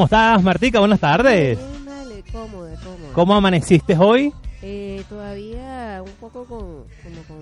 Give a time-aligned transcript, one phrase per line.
[0.00, 0.78] ¿Cómo estás, Martica?
[0.78, 1.58] Buenas tardes.
[1.58, 3.12] Bien, Vale, cómoda, cómoda.
[3.12, 4.32] ¿Cómo amaneciste hoy?
[4.62, 7.36] Eh, todavía un poco con, como con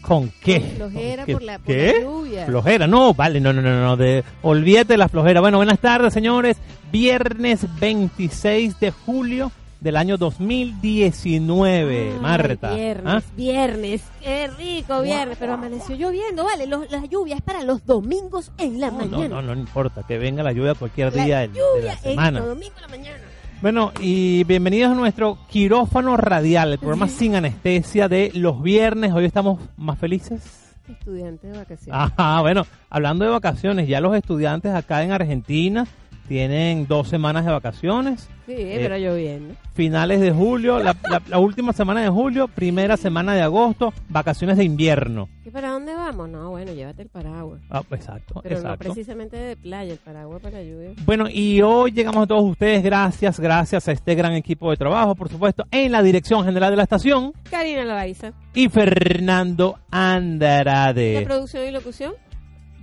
[0.00, 0.60] ¿Con qué?
[0.60, 1.32] Con flojera ¿Qué?
[1.34, 1.92] por la- por ¿Qué?
[1.98, 2.46] la lluvia.
[2.46, 5.42] Flojera, no, vale, no, no, no, no, de, olvídate de la flojera.
[5.42, 6.56] Bueno, buenas tardes, señores.
[6.90, 12.74] Viernes 26 de julio del año 2019, Ay, Marta.
[12.74, 13.22] Viernes, ¿Ah?
[13.36, 18.52] viernes, qué rico viernes, pero amaneció lloviendo, vale, los- la lluvia es para los domingos
[18.58, 19.28] en la No, mañana.
[19.28, 21.98] no, no, no importa, que venga la lluvia cualquier La día del- de, lluvia la
[21.98, 22.38] semana.
[22.40, 23.18] los domingos en la mañana.
[23.62, 29.12] Bueno, y bienvenidos a nuestro quirófano radial, el programa sin anestesia de los viernes.
[29.12, 30.42] Hoy estamos más felices.
[30.88, 31.94] Estudiante de vacaciones.
[32.16, 35.86] Ajá, bueno, hablando de vacaciones, ya los estudiantes acá en Argentina
[36.30, 38.28] tienen dos semanas de vacaciones.
[38.46, 39.56] sí, pero lloviendo.
[39.74, 44.56] Finales de julio, la, la- la última semana de julio, primera semana de agosto, vacaciones
[44.56, 45.28] de invierno.
[45.44, 46.28] ¿Y para dónde vamos?
[46.28, 47.60] No, bueno, llévate el paraguas.
[47.68, 48.78] Ah, exacto, Pero no exacto.
[48.84, 50.90] precisamente de playa, el paraguas para la lluvia.
[51.04, 55.16] Bueno, y hoy llegamos a todos ustedes gracias, gracias a este gran equipo de trabajo,
[55.16, 58.32] por supuesto, en la dirección general de la estación Karina Loaiza.
[58.54, 62.12] y Fernando La Andrade, producción y locución.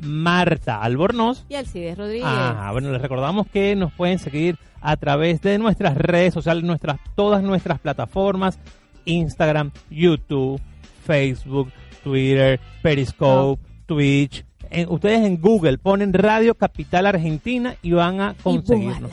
[0.02, 1.46] Marta Albornoz.
[1.50, 2.26] Y Alcides Rodríguez.
[2.28, 7.00] Ah, bueno, les recordamos que nos pueden seguir a través de nuestras redes sociales, nuestras,
[7.16, 8.60] todas nuestras plataformas,
[9.06, 10.62] Instagram, YouTube,
[11.06, 11.72] Facebook,
[12.04, 14.46] Twitter, Periscope, Twitch.
[14.70, 19.12] En- ustedes en Google ponen Radio Capital Argentina y van a conseguirnos.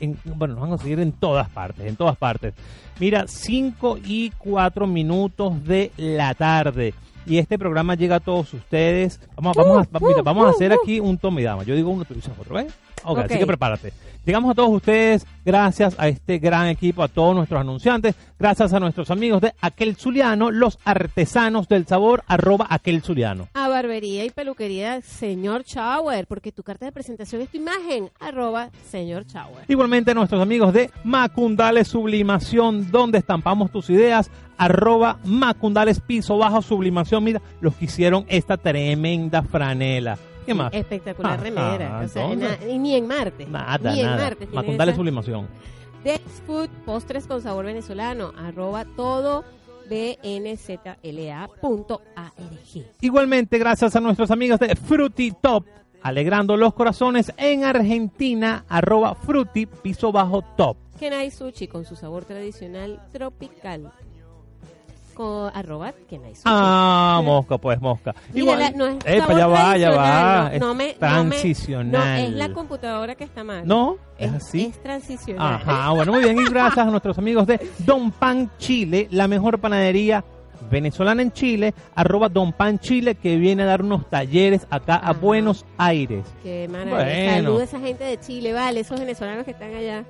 [0.00, 2.54] En- bueno, nos van a conseguir en todas partes, en todas partes.
[3.00, 6.92] Mira, 5 y 4 minutos de la tarde.
[7.26, 9.20] Y este programa llega a todos ustedes.
[9.36, 10.76] Vamos, vamos, a, Uh, uh, vamos a uh, hacer uh.
[10.82, 11.62] aquí un toma y dama.
[11.62, 12.66] Yo digo uno, tú dices otro, ¿eh?
[13.04, 13.40] Ok, así Ok.
[13.40, 13.92] que prepárate.
[14.24, 18.78] Llegamos a todos ustedes gracias a este gran equipo, a todos nuestros anunciantes, gracias a
[18.78, 23.48] nuestros amigos de Aquel Zuliano, los artesanos del sabor, arroba Aquel Zuliano.
[23.54, 28.70] A barbería y peluquería Señor Shower, porque tu carta de presentación es tu imagen, arroba
[28.88, 29.64] Señor Shower.
[29.66, 36.62] Igualmente a nuestros amigos de Macundales Sublimación, donde estampamos tus ideas, arroba Macundales Piso Bajo
[36.62, 37.24] Sublimación.
[37.24, 40.16] Mira, los que hicieron esta tremenda franela.
[40.46, 40.72] ¿Qué más?
[40.74, 42.00] Espectacular Ajá, remera.
[42.04, 42.28] O sea,
[42.68, 43.46] y ni en Marte.
[43.46, 44.22] Nada, ni en nada.
[44.24, 44.48] Marte.
[44.52, 45.46] esa- Sublimación.
[46.04, 49.44] Dex Food, postres con sabor venezolano, arroba todo
[49.88, 51.50] bnzla.arg.
[53.00, 55.64] Igualmente, gracias a nuestros amigos de Fruity Top,
[56.02, 60.76] alegrando los corazones en Argentina, arroba Fruity Piso Bajo Top.
[60.98, 63.92] Kenai Sushi con su sabor tradicional tropical.
[65.14, 66.42] Con arroba Kenai Sushi.
[66.46, 68.14] Ah, mosca, pues mosca.
[68.32, 70.42] Mira, la- no es Epa, ya va, ya va.
[70.44, 71.90] no, es no no me- transicional.
[72.22, 73.66] No, es la computadora que está mal.
[73.66, 74.64] No, es es, así.
[74.66, 75.54] es transicional.
[75.54, 76.38] Ajá, bueno, muy bien.
[76.38, 80.24] Y gracias a nuestros amigos de Don Pan Chile, la mejor panadería
[80.70, 85.10] venezolana en Chile, arroba Don Pan Chile, que viene a dar unos talleres acá a
[85.10, 85.12] Ajá.
[85.14, 86.24] Buenos Aires.
[86.42, 86.96] Qué maravilla.
[87.04, 87.42] Bueno.
[87.48, 90.04] Saluda a esa gente de Chile, vale, esos venezolanos que están allá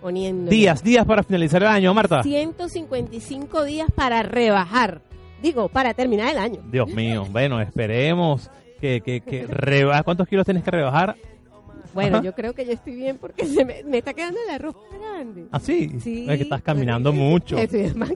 [0.00, 0.50] poniendo.
[0.50, 2.22] Días, días para finalizar el año, Marta.
[2.22, 5.00] 155 días para rebajar.
[5.42, 6.60] Digo, para terminar el año.
[6.70, 8.50] Dios mío, bueno, esperemos
[8.80, 11.16] que, que, que reba- ¿Cuántos kilos tienes que rebajar?
[11.94, 14.78] Bueno, yo creo que yo estoy bien porque se me, me está quedando la ropa
[15.00, 15.44] grande.
[15.50, 15.90] ¿Así?
[16.00, 16.26] Sí.
[16.28, 17.56] Es que estás caminando porque- mucho.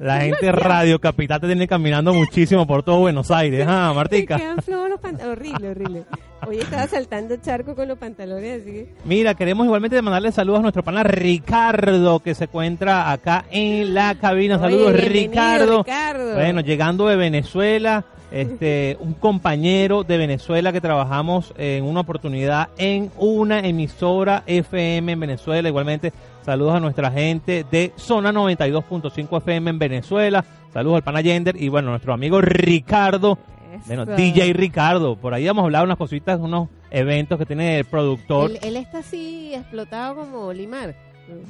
[0.01, 3.67] La gente Radio Capital te tiene caminando muchísimo por todo Buenos Aires.
[3.69, 4.37] Ah, Me Martica.
[4.37, 5.39] quedan flojos los pantalones.
[5.39, 6.05] Horrible, horrible.
[6.47, 8.89] Hoy estaba saltando charco con los pantalones, así que.
[9.05, 14.17] Mira, queremos igualmente mandarle saludos a nuestro pana Ricardo, que se encuentra acá en la
[14.17, 14.59] cabina.
[14.59, 15.79] Saludos, Oye, Ricardo.
[15.85, 16.35] Ricardo.
[16.35, 23.11] Bueno, llegando de Venezuela, este, un compañero de Venezuela que trabajamos en una oportunidad en
[23.19, 25.69] una emisora FM en Venezuela.
[25.69, 26.13] Igualmente,
[26.43, 30.45] saludos a nuestra gente de Zona 92.5 FM en Venezuela.
[30.73, 33.39] Saludos al pana Yender y bueno, nuestro amigo Ricardo.
[33.87, 34.05] Bueno.
[34.05, 35.17] DJ Ricardo.
[35.17, 38.51] Por ahí hemos hablado unas cositas, unos eventos que tiene el productor.
[38.51, 40.95] Él, él está así explotado como Limar.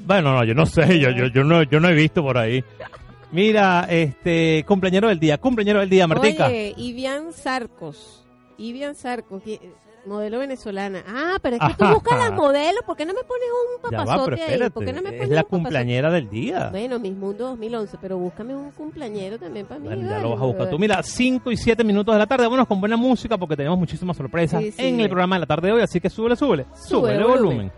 [0.07, 2.65] Bueno, no, yo no sé, yo, yo, yo, no, yo no he visto por ahí.
[3.33, 6.47] Mira, este, cumpleañero del día, cumpleañero del día, Martica.
[6.47, 8.25] Oye, Ivian Sarcos.
[8.59, 9.59] Ivian Sarcos, que-
[10.05, 11.05] modelo venezolana.
[11.07, 11.95] Ah, pero es que tú Ajá.
[11.95, 14.05] buscas las modelos, ¿por qué no me pones un Ya va, pero
[14.37, 14.71] papazote ahí?
[14.71, 16.69] ¿Por qué no me pones es la un cumpleañera del día.
[16.71, 19.87] Bueno, Mis Mundo 2011, pero búscame un cumpleañero también para mí.
[19.87, 20.23] Bueno, ya vale.
[20.25, 20.79] lo vas a buscar tú.
[20.79, 22.45] Mira, 5 y 7 minutos de la tarde.
[22.45, 24.87] Vámonos con buena música porque tenemos muchísimas sorpresas Sí, sí.
[24.89, 25.83] en el programa de la tarde de hoy.
[25.83, 26.67] Así que súbele, súbele.
[26.75, 27.45] Súbele el volumen.
[27.45, 27.73] volumen.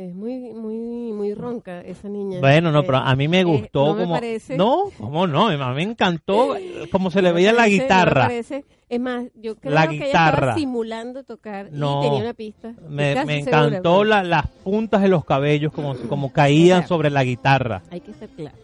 [0.00, 2.40] Es muy, muy, muy ronca esa niña.
[2.40, 4.14] Bueno, no, Eh, pero a mí me eh, gustó no me como...
[4.14, 5.48] parece- No, ¿cómo no?
[5.48, 8.30] A mí me encantó eh, como se le no veía la parece- no guitarra.
[8.32, 10.36] es más, yo creo La que ella guitarra.
[10.38, 12.00] estaba simulando tocar No.
[12.00, 12.72] y tenía una pista.
[12.88, 17.10] Me, segura, encantó la- las puntas de los cabellos como, como caían O sea, sobre
[17.10, 17.82] la guitarra.
[17.90, 18.56] Hay que estar claro.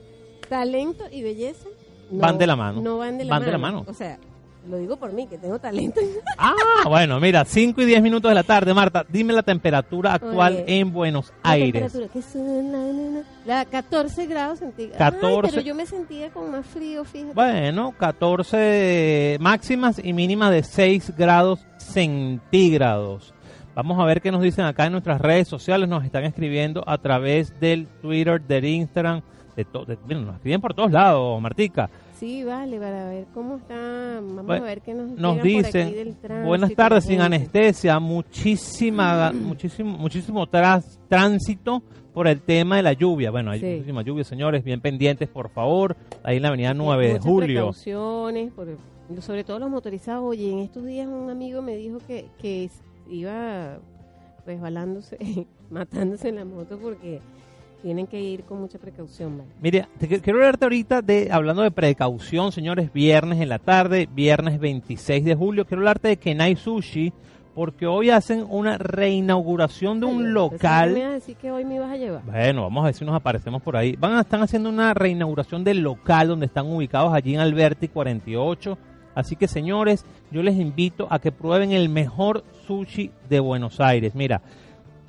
[0.49, 1.69] Talento y belleza
[2.11, 2.81] no- Van de la mano.
[2.81, 3.47] No van de la, Van mano.
[3.47, 3.85] de la mano.
[3.87, 4.19] O sea,
[4.69, 6.01] lo digo por mí, que tengo talento.
[6.39, 6.53] Ah,
[6.89, 9.05] bueno, mira, 5 y 10 minutos de la tarde, Marta.
[9.09, 11.91] Dime la temperatura actual Oye, en Buenos La Aires.
[11.93, 14.99] temperatura, que son la, la, la, la 14 grados centígrados.
[14.99, 15.27] 14.
[15.47, 17.33] Ay, pero yo me sentía con más frío, fíjate.
[17.35, 23.33] Bueno, 14 máximas y mínimas de 6 grados centígrados.
[23.75, 25.89] Vamos a ver qué nos dicen acá en nuestras redes sociales.
[25.89, 29.23] Nos están escribiendo a través del Twitter, del Instagram.
[29.55, 31.89] De to- de- bueno, nos escriben por todos lados, Martica.
[32.19, 33.75] Sí, vale, para ver cómo está.
[34.23, 37.05] Vamos Bueno, a ver qué nos, Nos llegan por aquí dicen, del tránsito, buenas tardes,
[37.05, 37.25] sin gente".
[37.37, 41.83] anestesia, muchísima, muchísimo, muchísimo tras- tránsito
[42.15, 43.31] por el tema de la lluvia.
[43.31, 43.67] Bueno, hay Sí.
[43.67, 47.47] muchísima lluvia, señores, bien pendientes, por favor, ahí en la avenida 9 de julio.
[47.47, 48.79] precauciones, por-
[49.21, 50.25] sobre todo los motorizados.
[50.25, 52.71] Oye, en estos días un amigo me dijo que, que
[53.11, 53.79] iba
[54.47, 55.19] resbalándose,
[55.71, 57.21] matándose en la moto porque
[57.83, 59.39] tienen que ir con mucha precaución.
[59.39, 59.51] ¿vale?
[59.61, 64.09] Mire, te qu- quiero hablarte ahorita de, hablando de precaución, señores, viernes en la tarde,
[64.13, 67.13] viernes 26 de julio, quiero hablarte de Kenai Sushi,
[67.55, 70.93] porque hoy hacen una reinauguración de un local.
[70.93, 72.23] Me a decir que hoy me ibas a llevar.
[72.25, 73.97] Bueno, vamos a ver si nos aparecemos por ahí.
[73.97, 78.77] Van a estar haciendo una reinauguración del local donde están ubicados allí en Alberti 48.
[79.15, 84.15] Así que señores, yo les invito a que prueben el mejor sushi de Buenos Aires.
[84.15, 84.43] Mira,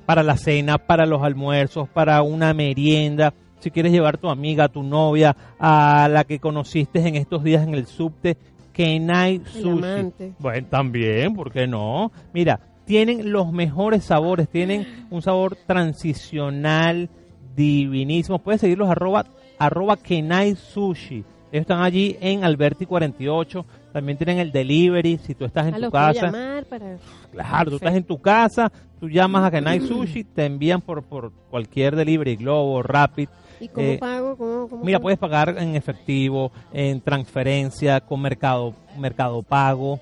[0.08, 3.34] para la cena, para los almuerzos, para una merienda.
[3.58, 7.44] Si quieres llevar a tu amiga, a tu novia, a la que conociste en estos
[7.44, 8.38] días en el subte,
[8.72, 10.32] Kenai Sushi.
[10.38, 12.10] Bueno, también, ¿por qué no?
[12.32, 17.10] Mira, tienen los mejores sabores, tienen un sabor transicional,
[17.54, 18.38] divinísimo.
[18.38, 19.26] Puedes seguirlos arroba,
[19.58, 21.16] arroba Kenai Sushi.
[21.52, 23.66] Ellos están allí en Alberti 48.
[23.92, 25.18] También tienen el delivery.
[25.18, 26.96] Si tú estás en Ah, tu los puedo casa, llamar para...
[27.32, 31.32] claro, tú estás en tu casa, tú llamas a Kenai Sushi, te envían por, por
[31.50, 33.28] cualquier delivery, Globo, Rapid.
[33.60, 34.36] ¿Y cómo Eh, pago?
[34.36, 35.04] ¿Cómo, cómo Mira, pago?
[35.04, 39.98] puedes pagar en efectivo, en transferencia, con mercado, mercado pago,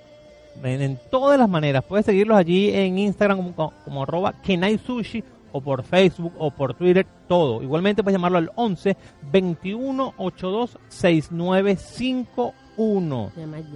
[0.63, 1.85] en, en todas las maneras.
[1.85, 6.75] Puedes seguirlos allí en Instagram como, como arroba Kenai Sushi o por Facebook o por
[6.75, 7.63] Twitter, todo.
[7.63, 8.95] Igualmente puedes llamarlo al 11
[9.33, 12.53] 21 82 6951.
[12.53, 13.31] Llama ya.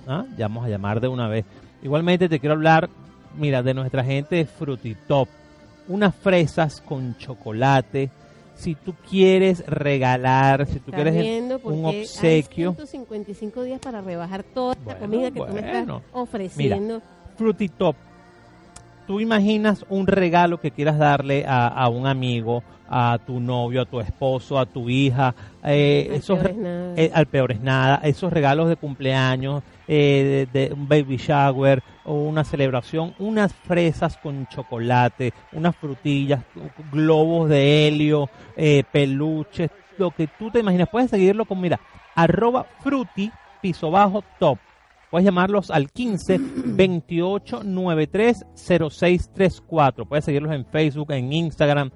[0.07, 0.25] ¿Ah?
[0.37, 1.45] Ya vamos a llamar de una vez.
[1.83, 2.89] Igualmente te quiero hablar,
[3.37, 5.29] mira, de nuestra gente de Frutitop.
[5.89, 8.11] Unas fresas con chocolate.
[8.55, 11.15] Si tú quieres regalar, si tú quieres
[11.63, 15.97] un obsequio, 155 días para rebajar toda Bueno, comida que tú me bueno.
[15.97, 17.03] estás ofreciendo.
[17.37, 17.97] Frutitop.
[19.11, 23.85] Tú imaginas un regalo que quieras darle a, a un amigo, a tu novio, a
[23.85, 26.95] tu esposo, a tu hija, eh, Ay, esos peor es nada.
[26.97, 31.83] eh, al peor es nada, esos regalos de cumpleaños, eh, de, de un baby shower
[32.05, 36.45] o una celebración, unas fresas con chocolate, unas frutillas,
[36.93, 38.31] globos de helio,
[38.93, 40.89] peluches, lo que tú te imaginas.
[40.89, 41.81] Puedes seguirlo con, mira,
[42.15, 44.57] arroba fruti piso bajo top.
[45.11, 50.07] Puedes llamarlos al 15 28 93 0634.
[50.07, 51.91] Puedes seguirlos en Facebook, en Instagram.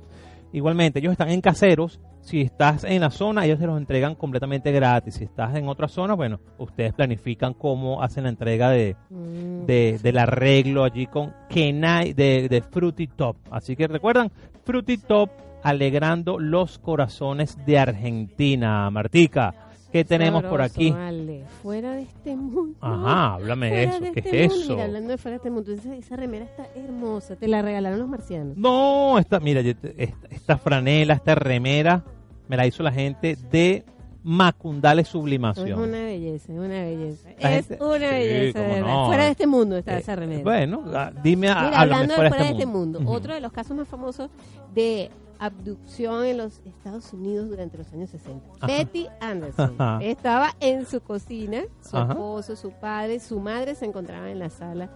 [0.52, 2.00] Igualmente, ellos están en caseros.
[2.20, 5.14] Si estás en la zona, ellos se los entregan completamente gratis.
[5.16, 9.66] Si estás en otra zona, bueno, ustedes planifican cómo hacen la entrega de, Mm.
[9.66, 13.36] de- del arreglo allí con Kenai de, de Fruity Top.
[13.50, 14.30] Así que recuerdan,
[14.64, 15.28] Fruity Top
[15.62, 18.88] alegrando los corazones de Argentina.
[18.90, 19.54] Martica,
[19.94, 20.90] ¿qué tenemos por aquí?
[20.90, 21.44] vale.
[21.62, 22.76] Fuera de este mundo.
[22.80, 24.00] Ajá, háblame de eso.
[24.00, 24.64] de ¿Qué este es mundo.
[24.64, 24.72] eso?
[24.74, 27.36] Mira, hablando de fuera de este mundo, esa, esa remera está hermosa.
[27.36, 28.56] Te la regalaron los marcianos.
[28.56, 29.88] No, esta, mira, esta,
[30.30, 32.02] esta franela, esta remera,
[32.48, 33.84] me la hizo la gente de
[34.26, 35.78] Macundales Es Sublimación.
[35.78, 37.28] una belleza, es una belleza.
[37.40, 38.88] La es gente- una Sí, belleza, de cómo verdad.
[38.94, 39.06] no.
[39.06, 40.42] Fuera de este mundo está Eh, esa remera.
[40.42, 43.10] Bueno, ah, dime, Mira, háblame hablando de fuera de este mundo, Ujú.
[43.12, 44.30] otro de los casos más famosos
[44.74, 48.46] de abducción en los Estados Unidos durante los años 60.
[48.56, 48.66] Ajá.
[48.66, 49.98] Betty Anderson Ajá.
[50.02, 52.12] estaba en su cocina, su Ajá.
[52.12, 54.90] esposo, su padre, su madre se encontraban en la sala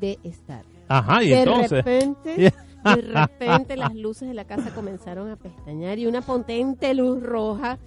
[0.00, 0.62] de estar.
[0.88, 1.70] Ajá, y de entonces.
[1.70, 2.36] repente,
[2.84, 7.78] de repente las luces de la casa comenzaron a pestañear y una potente luz roja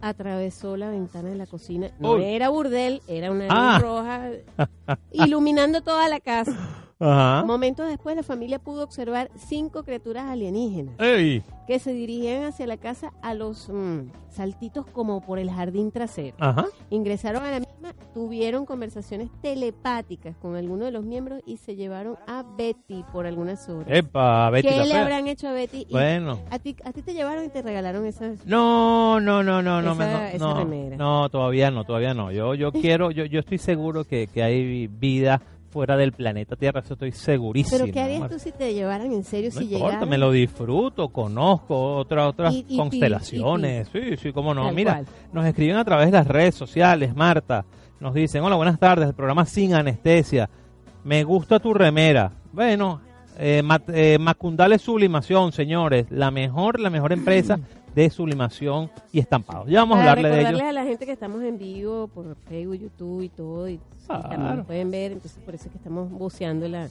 [0.00, 1.90] atravesó la ventana de la cocina.
[1.98, 3.78] No era burdel, era una luz Ah.
[3.80, 4.30] roja
[5.12, 6.56] iluminando toda la casa.
[7.00, 7.44] Ajá.
[7.46, 11.42] Momentos después, la familia pudo observar cinco criaturas alienígenas Ey.
[11.66, 16.36] que se dirigían hacia la casa a los mm, saltitos como por el jardín trasero.
[16.38, 16.66] Ajá.
[16.90, 22.16] Ingresaron a la misma, tuvieron conversaciones telepáticas con alguno de los miembros y se llevaron
[22.26, 23.86] a Betty por algunas horas.
[23.88, 25.02] Epa, Betty ¿Qué la le fea.
[25.02, 25.86] habrán hecho a Betty?
[25.88, 26.38] Y Bueno.
[26.50, 28.44] a, ti, a ti te llevaron y te regalaron esas...
[28.46, 30.64] No, no, no, no, no, Esa- no, esa no,
[30.96, 32.30] no, todavía no, todavía no.
[32.30, 35.40] Yo, yo quiero, yo, yo estoy seguro que, que hay vida
[35.70, 37.78] fuera del planeta Tierra, eso estoy segurísimo.
[37.78, 40.08] Pero ¿qué harías tú si te llevaran en serio, No si importa, llegaran?
[40.08, 43.88] me lo disfruto, conozco otras otras Y- y- constelaciones.
[43.92, 44.66] Sí, sí, cómo no.
[44.66, 45.06] Tal Mira, cual.
[45.32, 47.64] nos escriben a través de las redes sociales, Marta.
[48.00, 50.48] Nos dicen, hola, buenas tardes, el programa Sin Anestesia.
[51.04, 52.32] Me gusta tu remera.
[52.52, 53.00] Bueno,
[53.38, 53.62] eh,
[53.92, 56.06] eh, Macundales Sublimación, señores.
[56.10, 57.58] La mejor, la mejor empresa
[57.94, 59.68] de sublimación y estampados.
[59.68, 60.60] Ya vamos a hablarle de ellos.
[60.62, 64.22] a la gente que estamos en vivo por Facebook, YouTube y todo, y, y Claro.
[64.28, 66.88] también nos pueden ver, entonces por eso es que estamos buceando la,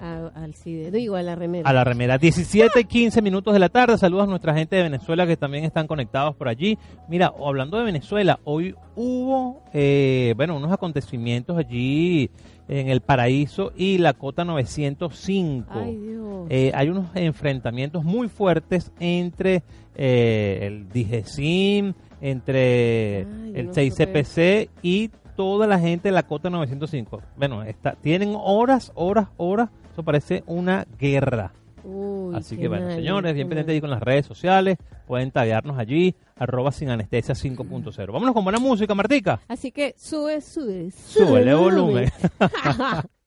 [0.00, 1.68] a- al CIDE, digo, a la remera.
[1.68, 2.18] A la remera.
[2.18, 3.98] 17 y 15 minutos de la tarde.
[3.98, 6.78] Saludos a nuestra gente de Venezuela que también están conectados por allí.
[7.08, 12.30] Mira, hablando de Venezuela, hoy hubo, eh, bueno, unos acontecimientos allí
[12.68, 15.66] en el Paraíso y la Cota 905.
[15.70, 16.46] Ay, Dios.
[16.50, 19.62] Eh, hay unos enfrentamientos muy fuertes entre
[19.94, 26.50] eh, el DGCIM, entre Ay, el no 6CPC y toda la gente de la Cota
[26.50, 27.22] 905.
[27.36, 29.70] Bueno, está, tienen horas, horas, horas.
[29.92, 31.52] Eso parece una guerra.
[31.90, 34.76] Uy, Así que bueno, mal, señores, bien pendientes con las redes sociales.
[35.06, 38.12] Pueden taguearnos allí, arroba sin anestesia 5.0.
[38.12, 39.40] Vámonos con buena música, Martica.
[39.48, 42.10] Así que sube, sube, Súbele volumen.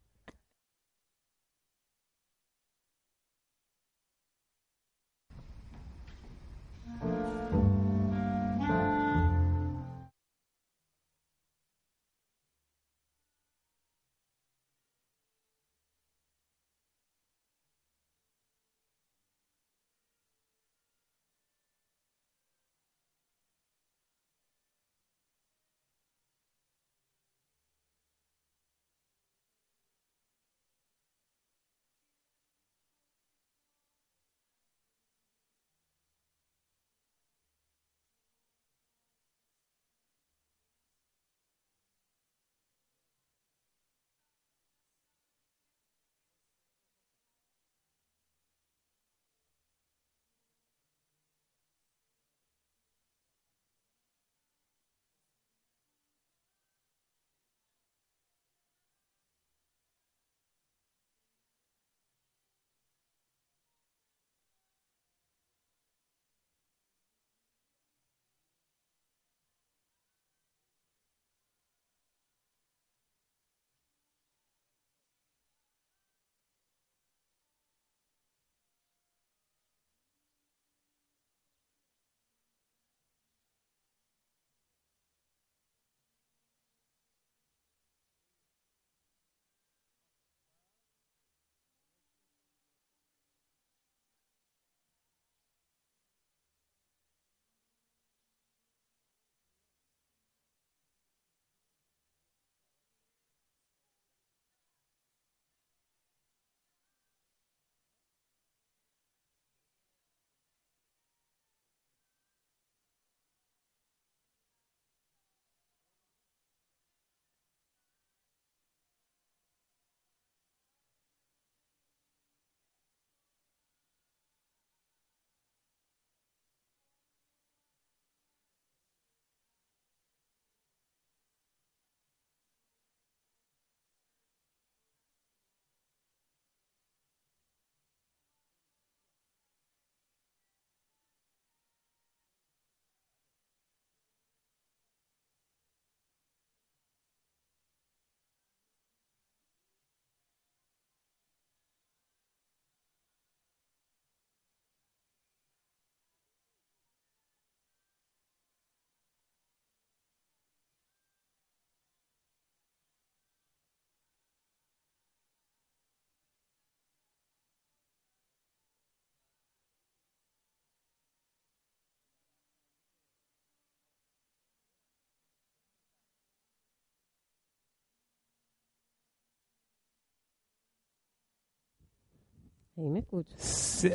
[182.82, 183.30] Ahí me escucho.
[183.38, 183.92] Sí.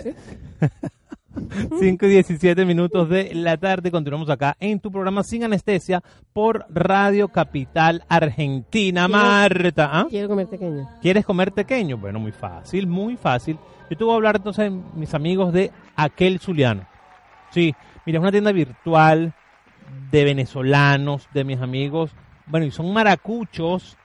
[1.79, 3.91] 5 y 17 minutos de la tarde.
[3.91, 9.07] Continuamos acá en tu programa Sin Anestesia por Radio Capital Argentina.
[9.07, 10.07] Quiero- Marta, ¿ah?
[10.09, 10.89] Quiero comer pequeño.
[11.03, 11.97] ¿quieres comer pequeño?
[11.99, 13.59] Bueno, muy fácil, muy fácil.
[13.91, 16.87] Yo te voy a hablar entonces, mis amigos, de Aquel Zuliano.
[17.51, 19.35] Sí, mira, es una tienda virtual
[20.13, 22.13] de venezolanos, de mis amigos.
[22.47, 23.97] Bueno, y son maracuchos.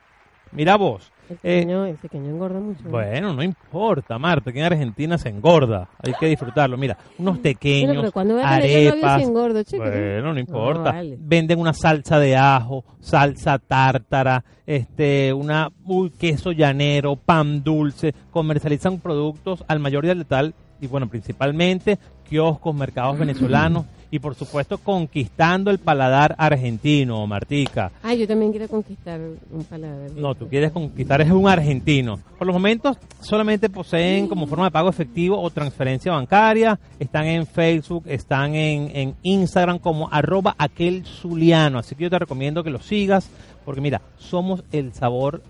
[0.52, 1.12] Mira vos.
[1.32, 2.84] El Eh, pequeño, el pequeño engorda mucho.
[2.84, 2.90] ¿no?
[2.92, 5.90] Bueno, no importa, Marta, que en Argentina se engorda.
[6.04, 6.78] Hay que disfrutarlo.
[6.78, 9.22] Mira, unos Bueno, pequeños, pero cuando arepas.
[9.22, 9.84] se engorda, chico.
[9.84, 10.92] Bueno, no importa.
[10.92, 11.18] vale.
[11.20, 18.14] Venden una salsa de ajo, salsa tártara, este, una uy, queso llanero, pan dulce.
[18.32, 24.36] Comercializan productos al mayor y al letal y bueno, principalmente kioscos, mercados venezolanos y por
[24.36, 27.92] supuesto conquistando el paladar argentino, Martica.
[28.04, 30.12] Ah, yo también quiero conquistar un paladar.
[30.12, 32.20] No, tú quieres conquistar es un argentino.
[32.38, 36.78] Por los momentos solamente poseen como forma de pago efectivo o transferencia bancaria.
[37.00, 41.80] Están en Facebook, están en, en Instagram como arroba aquel zuliano.
[41.80, 43.30] Así que yo te recomiendo que los sigas
[43.66, 45.44] porque mira, somos el sabor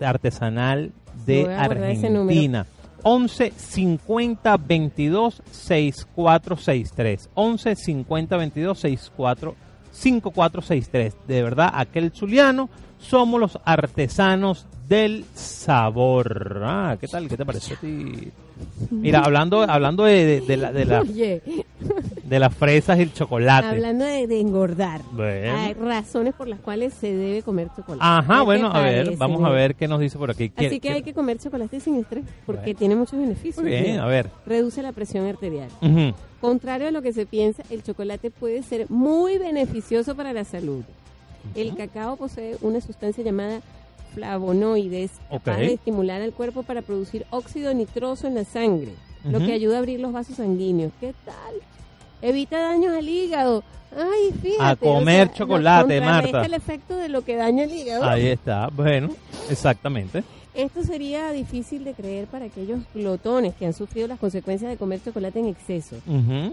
[0.00, 0.92] artesanal
[1.26, 1.52] de.
[1.54, 2.66] Argentina.
[3.04, 7.30] 11 50 22 6463.
[7.34, 9.54] 11 50 22 64
[9.92, 11.14] 5463.
[11.28, 16.62] De verdad, aquel zuliano somos los artesanos del sabor.
[16.64, 17.28] Ah, ¿qué tal?
[17.28, 18.32] ¿Qué te parece a ti?
[18.90, 21.42] Mira, hablando, hablando de, de, de la- de la- Oye,
[22.24, 23.66] de las fresas y el chocolate.
[23.66, 25.56] hablando de, engordar, Bueno.
[25.58, 28.00] hay razones por las cuales se debe comer chocolate.
[28.02, 30.44] Ajá, ¿Qué te bueno, a ver, parece, vamos a ver qué nos dice por aquí.
[30.56, 32.78] Así ¿Qué- que qué- hay que comer chocolate sin estrés, porque Bueno.
[32.78, 33.62] tiene muchos beneficios.
[33.62, 34.30] Muy bien, Mira, a ver.
[34.46, 35.68] Reduce la presión arterial.
[36.40, 40.82] Contrario a lo que se piensa, el chocolate puede ser muy beneficioso para la salud.
[41.54, 43.60] El cacao posee una sustancia llamada
[44.14, 45.58] flavonoides capaz Ok.
[45.58, 48.92] de estimular al cuerpo para producir óxido nitroso en la sangre,
[49.24, 50.92] lo que ayuda a abrir los vasos sanguíneos.
[51.00, 51.54] ¿Qué tal?
[52.22, 53.62] Evita daños al hígado.
[53.96, 54.62] Ay, fíjate.
[54.62, 56.46] A comer chocolate, contrarresta Marta.
[56.46, 58.04] el efecto de lo que daña el hígado.
[58.04, 59.10] Ahí está, bueno,
[59.50, 60.24] exactamente.
[60.54, 65.02] Esto sería difícil de creer para aquellos glotones que han sufrido las consecuencias de comer
[65.02, 65.96] chocolate en exceso.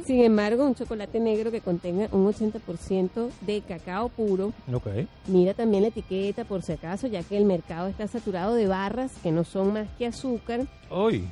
[0.05, 4.87] Sin embargo, un chocolate negro que contenga un 80% de cacao puro, Ok.
[5.27, 9.11] mira también la etiqueta por si acaso, ya que el mercado está saturado de barras
[9.21, 10.65] que no son más que azúcar,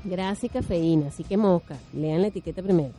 [0.03, 2.93] grasa y cafeína, así que mosca, lean la etiqueta primero.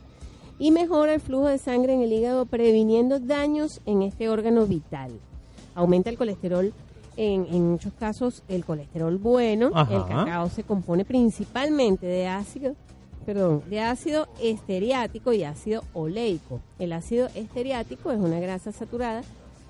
[0.59, 5.11] Y mejora el flujo de sangre en el hígado previniendo daños en este órgano vital.
[5.75, 6.73] Aumenta el colesterol,
[7.17, 9.95] en, en muchos casos el colesterol bueno, Ajá.
[9.95, 12.75] el cacao se compone principalmente de ácido,
[13.25, 16.59] perdón, de ácido esteriático y ácido oleico.
[16.79, 19.21] El ácido esteriático es una grasa saturada,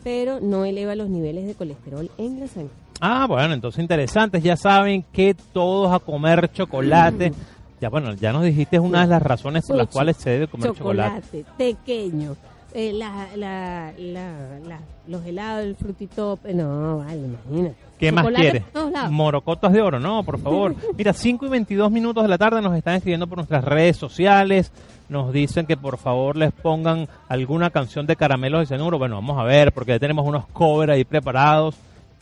[0.04, 2.74] pero no eleva los niveles de colesterol en la sangre.
[3.00, 4.44] Ah, bueno, entonces interesantes.
[4.44, 7.34] Ya saben que todos a comer chocolate.
[7.80, 10.72] Ya, bueno, ya nos dijiste una de las razones por las cuales se debe comer
[10.74, 11.22] chocolate.
[11.22, 12.36] chocolate, pequeño,
[12.74, 17.72] eh, la, la, la, la- los helados, el frutitop, eh, no, vale, imagina.
[18.00, 18.64] ¿Qué más quieres?
[19.10, 20.76] Morocotas de oro, no, por favor.
[20.98, 24.72] Mira, 5 y 22 minutos de la tarde nos están escribiendo por nuestras redes sociales.
[25.10, 28.98] Nos dicen que por favor les pongan alguna canción de caramelos de cianuro.
[28.98, 31.76] Bueno, vamos a ver, porque ya tenemos unos covers ahí preparados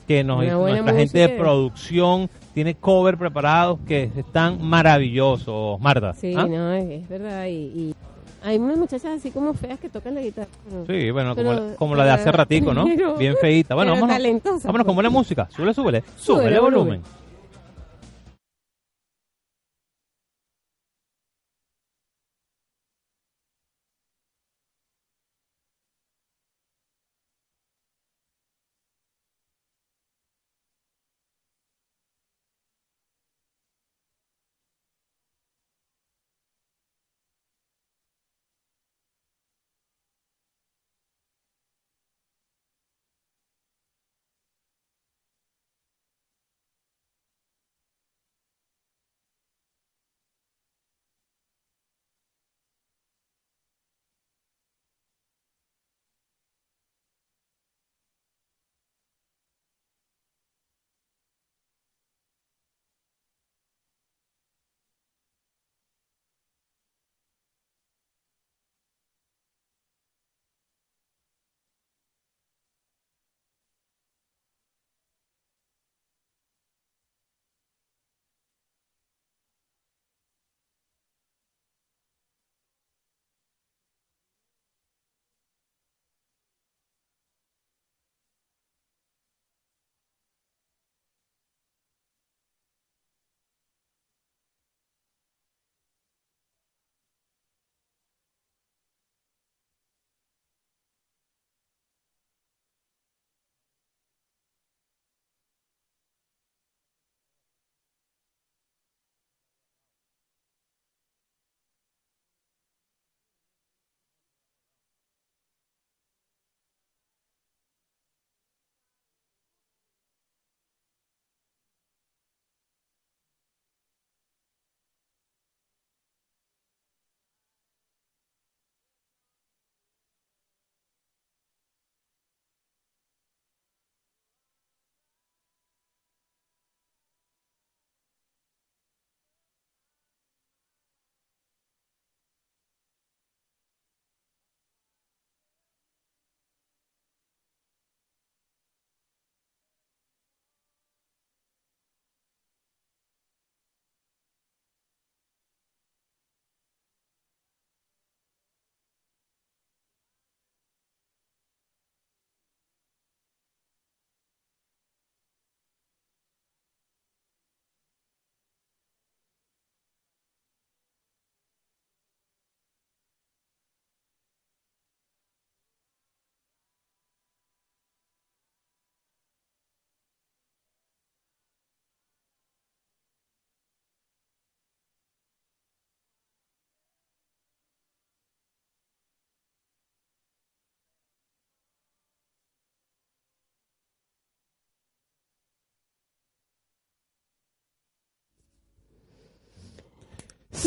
[0.08, 6.14] que nos, nuestra gente de producción tiene cover preparados que están maravillosos, Marta.
[6.14, 6.48] Sí, ¿Ah?
[6.48, 7.46] no, es, es verdad.
[7.46, 7.96] Y, y
[8.44, 10.48] hay unas muchachas así como feas que tocan la guitarra.
[10.70, 12.86] pero- Sí, bueno, Pero- como, la, como la de hace ratico, ¿no?
[12.86, 13.76] pero- Bien feita.
[13.76, 14.96] Bueno, vámonos, talentosa, vámonos con pues.
[14.96, 15.48] buena música.
[15.56, 16.04] Súbele, súbele.
[16.18, 16.86] Súbele Súbele volumen.
[17.02, 17.02] volumen.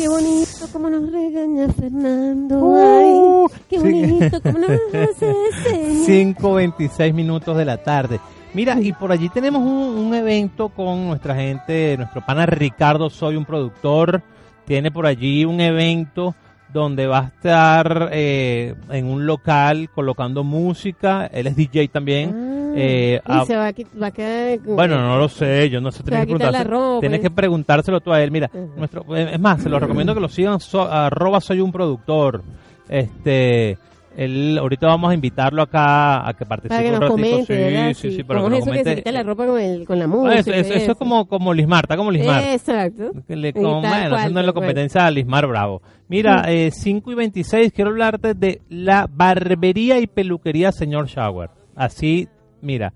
[0.03, 2.59] Qué bonito como nos regaña Fernando.
[2.59, 3.83] Uh, Ay, qué sí.
[3.83, 6.37] bonito como nos hace señas.
[6.37, 8.19] 5.26 minutos de la tarde.
[8.53, 13.37] Mira, y por allí tenemos un, un evento con nuestra gente, nuestro pana Ricardo Soy,
[13.37, 14.21] un productor,
[14.65, 16.35] tiene por allí un evento
[16.73, 22.35] donde va a estar eh, en un local colocando música, él es DJ también.
[22.35, 24.59] Ah, Eh, y ah, se va a, va a quedar.
[24.59, 28.11] Bueno, no lo sé, yo no sé, a tienes que, preguntárselo- tienes que preguntárselo tú
[28.13, 28.31] a él.
[28.31, 28.71] Mira, Ujú.
[28.77, 32.41] nuestro, eh, es más, se lo recomiendo que lo sigan, so- arroba soy un productor.
[32.89, 33.77] Este,
[34.15, 37.15] él, ahorita vamos a invitarlo acá a que participe Para que un nos ratito.
[37.31, 37.87] comente, ¿verdad?
[37.89, 39.01] sí, sí, sí, pero ¿Cómo que es eso que se comente.
[39.01, 40.39] quita la ropa con, el, con la Ah, música?
[40.39, 42.43] eso, eso- eso es como, como Lismar, está como Lismar.
[42.43, 43.11] Exacto.
[43.27, 45.81] Le- como, bueno, haciendo la competencia a Lismar Bravo.
[46.07, 51.49] Mira, eh, 5 y 26, quiero hablarte de la barbería y peluquería Señor Shower.
[51.75, 52.27] Así,
[52.63, 52.93] mira,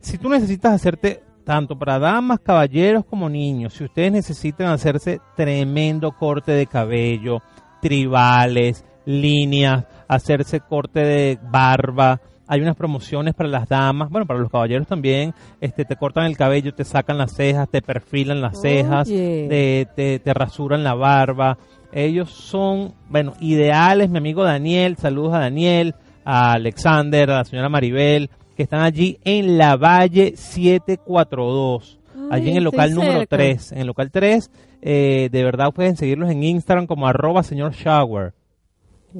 [0.00, 6.12] si tú necesitas hacerte tanto para damas, caballeros como niños, si ustedes necesitan hacerse tremendo
[6.12, 7.40] corte de cabello,
[7.80, 14.50] tribales, líneas, hacerse corte de barba, hay unas promociones para las damas, bueno, para los
[14.50, 19.08] caballeros también, este, te cortan el cabello, te sacan las cejas, te perfilan las cejas,
[19.08, 21.56] te, te, te rasuran la barba.
[21.92, 27.68] Ellos son, bueno, ideales, mi amigo Daniel, saludos a Daniel, a Alexander, a la señora
[27.68, 31.98] Maribel, que están allí en la Valle 742,
[32.30, 33.36] allí en el local número cerca.
[33.36, 33.72] 3.
[33.72, 34.50] En el local 3,
[34.82, 38.32] eh, de verdad pueden seguirlos en Instagram como arroba señor shower.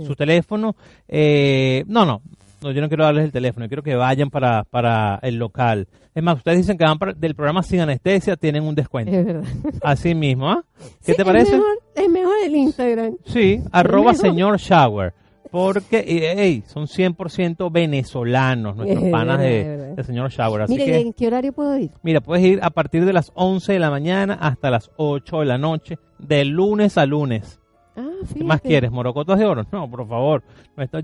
[0.07, 0.75] Su teléfono,
[1.07, 2.21] eh, no, no,
[2.63, 5.87] no, yo no quiero darles el teléfono, yo quiero que vayan para, para el local.
[6.17, 9.13] Es más, ustedes dicen que van para- del programa sin anestesia, tienen un descuento.
[9.13, 9.45] Es verdad.
[9.83, 10.65] Así mismo, ¿ah?
[11.05, 11.53] ¿Qué Sí, te es parece?
[11.53, 13.17] mejor- Es mejor el Instagram.
[13.27, 15.13] Sí, arroba señor shower.
[15.55, 20.63] Porque, eh, ey, son 100% venezolanos nuestros Es panas de, señor shower.
[20.63, 21.93] Así que, ¿en qué horario puedo ir?
[22.03, 25.45] mira, puedes ir a partir de las 11 de la mañana hasta las 8 de
[25.45, 27.61] la noche, de lunes a lunes.
[27.95, 28.03] Ah.
[28.37, 28.91] ¿Qué más quieres?
[28.91, 29.63] ¿Morocotos de oro?
[29.71, 30.43] No, por favor.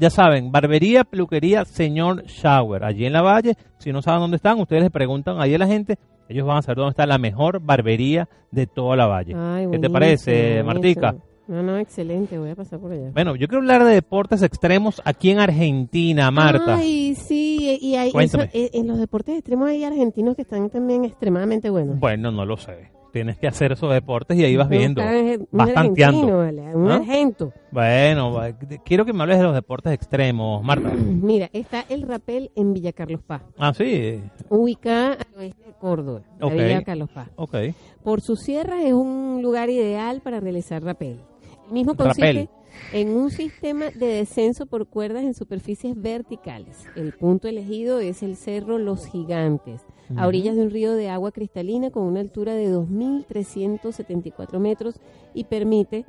[0.01, 2.83] Ya saben, barbería, peluquería, señor Shower.
[2.83, 5.69] Allí en la valle, si no saben dónde están, ustedes les preguntan ahí a la
[5.69, 5.97] gente,
[6.29, 9.33] ellos van a saber dónde está la mejor barbería de toda la valle.
[9.37, 11.15] Ay, ¿Qué te parece, Martica?
[11.51, 13.11] No, no, excelente, voy a pasar por allá.
[13.13, 16.77] Bueno, yo quiero hablar de deportes extremos aquí en Argentina, Marta.
[16.77, 18.45] Ay, sí, y hay, Cuéntame.
[18.45, 21.99] eso, eh, en los deportes extremos hay argentinos que están también extremadamente buenos.
[21.99, 22.91] Bueno, no lo sé.
[23.13, 25.03] Tienes que hacer esos deportes y ahí vas viendo.
[25.03, 26.37] un Vas argentino, tanteando.
[26.39, 26.97] vale, un ¿Ah?
[26.99, 27.53] argento.
[27.73, 28.39] Bueno,
[28.85, 30.91] quiero que me hables de los deportes extremos, Marta.
[30.95, 34.23] Mira, está el rapel en Villa Carlos Paz, Ah, sí.
[34.49, 36.53] ubicada al oeste de Córdoba, la Ok.
[36.53, 37.29] Villa Carlos Paz.
[37.35, 37.57] Ok.
[38.05, 41.19] Por sus sierras es un lugar ideal para realizar rapel.
[41.71, 42.49] El mismo consiste Rapel.
[42.93, 46.85] en un sistema de descenso por cuerdas en superficies verticales.
[46.97, 49.83] El punto elegido es el Cerro Los Gigantes,
[50.17, 55.01] a orillas de un río de agua cristalina con una altura de 2.374 metros
[55.35, 56.05] y permite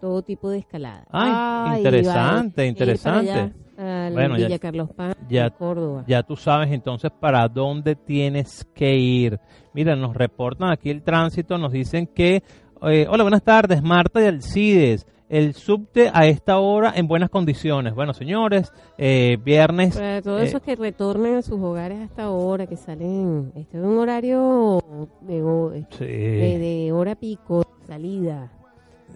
[0.00, 1.06] todo tipo de escalada.
[1.10, 3.30] Ay, interesante, interesante.
[3.30, 6.04] allá, Bueno, ya- Carlos Paz, ya- Córdoba.
[6.06, 9.38] Ya tú sabes entonces para dónde tienes que ir.
[9.72, 12.42] Mira, nos reportan aquí el tránsito, nos dicen que,
[12.86, 15.06] eh, hola, buenas tardes, Marta y Alcides.
[15.28, 17.94] El subte a esta hora en buenas condiciones.
[17.94, 19.96] Bueno, señores, eh, viernes.
[19.96, 23.84] Para todos eh, esos que retornen a sus hogares hasta ahora, que salen, este es
[23.84, 24.82] un horario
[25.22, 26.04] de, sí.
[26.04, 28.52] de, de hora pico, salida.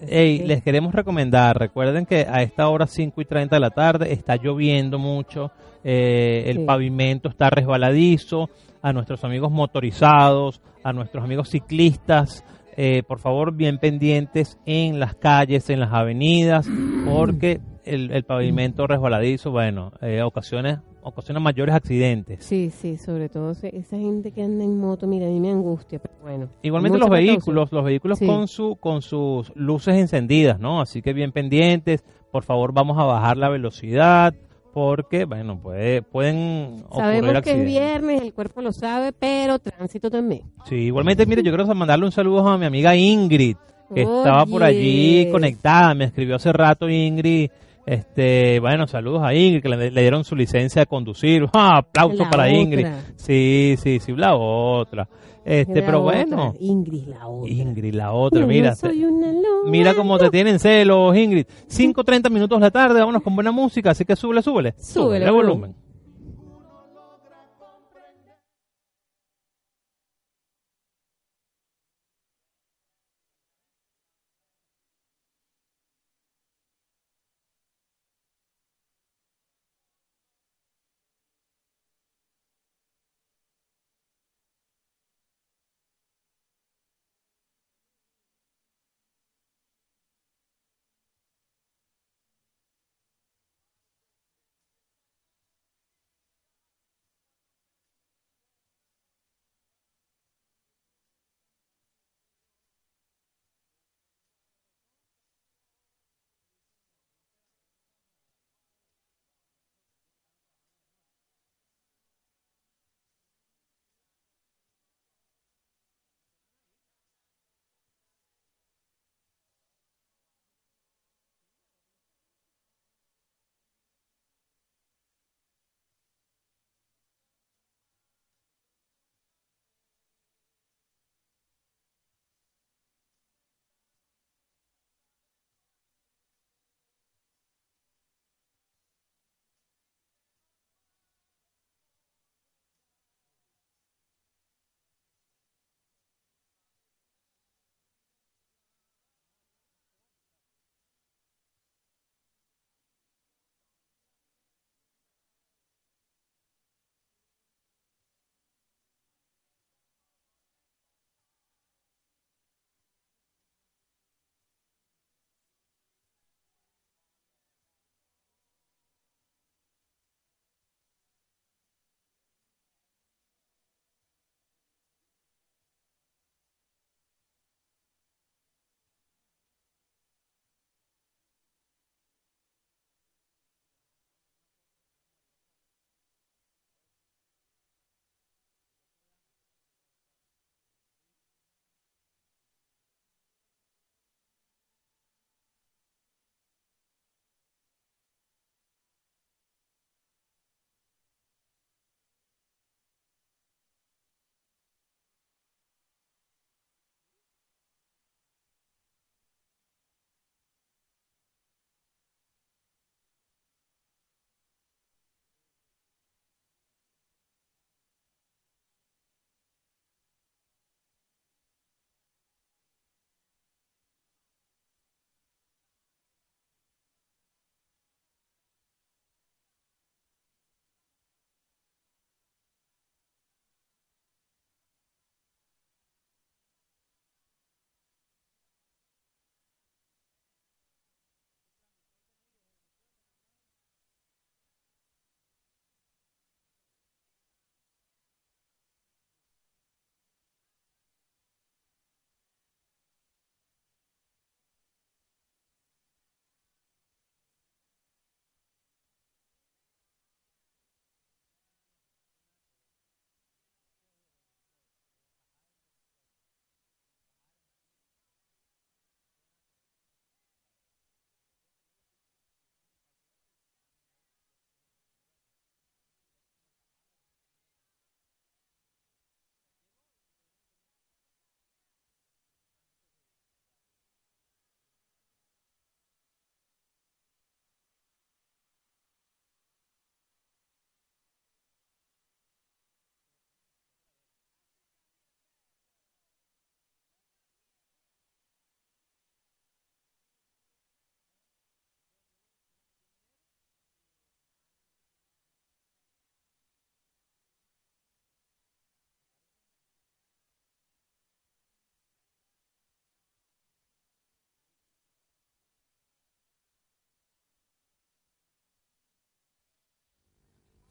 [0.00, 0.44] Ey, Sí.
[0.46, 4.36] les queremos recomendar, recuerden que a esta hora 5 y 30 de la tarde está
[4.36, 5.50] lloviendo mucho,
[5.84, 6.64] eh, el Sí.
[6.64, 8.48] pavimento está resbaladizo,
[8.80, 12.44] a nuestros amigos motorizados, a nuestros amigos ciclistas,
[12.80, 16.68] eh, por favor bien pendientes en las calles, en las avenidas,
[17.04, 22.44] porque el, el pavimento resbaladizo, bueno, eh, ocasiones, ocasiona mayores accidentes.
[22.44, 25.50] Sí, sí, sobre todo se- esa gente que anda en moto, mira, a mí me
[25.50, 26.48] angustia, pero bueno.
[26.62, 28.26] Igualmente los vehículos, los vehículos Sí.
[28.26, 30.80] con su con sus luces encendidas, ¿no?
[30.80, 32.04] Así que bien pendientes.
[32.30, 34.34] Por favor, vamos a bajar la velocidad
[34.72, 40.10] porque, bueno, puede, pueden ocurrir Sabemos que es viernes, el cuerpo lo sabe, pero tránsito
[40.10, 40.42] también.
[40.66, 43.56] Sí, igualmente, mire, yo quiero mandarle un saludo a mi amiga Ingrid,
[43.94, 45.94] que estaba por allí conectada.
[45.94, 47.50] Me escribió hace rato Ingrid.
[47.90, 51.46] Este, bueno, saludos a Ingrid, que le, le dieron su licencia de conducir.
[51.54, 52.54] ¡Ah, aplauso La para otra.
[52.54, 52.86] Ingrid.
[53.16, 55.08] Sí, sí, sí, la otra.
[55.44, 56.54] Este, La pero otra, bueno.
[56.60, 57.50] Ingrid, la otra.
[57.50, 58.74] Ingrid, la otra, Yo mira.
[58.74, 59.70] soy una loba.
[59.70, 61.46] Mira cómo te tienen celos, Ingrid.
[61.70, 64.74] 5.30 minutos de la tarde, vámonos con buena música, así que súbele, súbele.
[64.76, 65.74] Súbele, el volumen.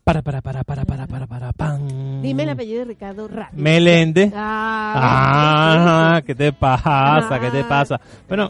[0.08, 2.22] Para, para, para, para, para, para, para, pan.
[2.22, 3.62] Dime el apellido de Ricardo rápido.
[3.62, 4.32] Meléndez.
[4.34, 7.38] Ah, Ah, ¿qué te pasa?
[7.42, 7.68] ¿Qué te Ah.
[7.68, 8.00] pasa?
[8.26, 8.50] Bueno,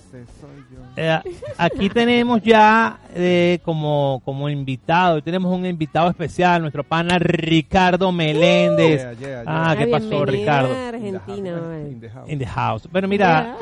[0.96, 1.20] eh,
[1.58, 9.02] aquí tenemos ya eh, como, como invitado, tenemos un invitado especial, nuestro pana Ricardo Meléndez.
[9.02, 9.44] Yeah, yeah, yeah.
[9.48, 10.76] Ah, ¿qué pasó, Ricardo?
[10.76, 11.60] Argentina.
[11.90, 12.30] In the house.
[12.30, 12.88] In the house.
[12.92, 13.56] Bueno, mira,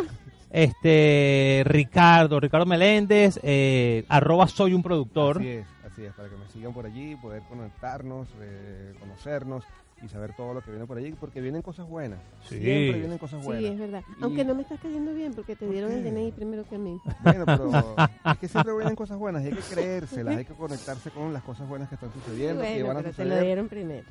[0.51, 5.37] este Ricardo, Ricardo Meléndez, eh, arroba soy un productor.
[5.37, 9.63] Así es, así es, para que me sigan por allí, poder conectarnos, eh, conocernos
[10.03, 12.19] y saber todo lo que viene por allí, porque vienen cosas buenas.
[12.43, 12.59] Sí.
[12.59, 13.71] Siempre vienen cosas Sí, buenas.
[13.71, 14.03] es verdad.
[14.19, 16.11] Y- Aunque no me estás cayendo bien porque te ¿Por dieron el qué?
[16.11, 16.99] DNI primero que a mí.
[17.23, 17.95] Bueno, pero
[18.33, 21.43] es que siempre vienen cosas buenas y hay que creérselas, hay que conectarse con las
[21.43, 24.07] cosas buenas que están sucediendo, que Bueno, van a pero te lo dieron primero.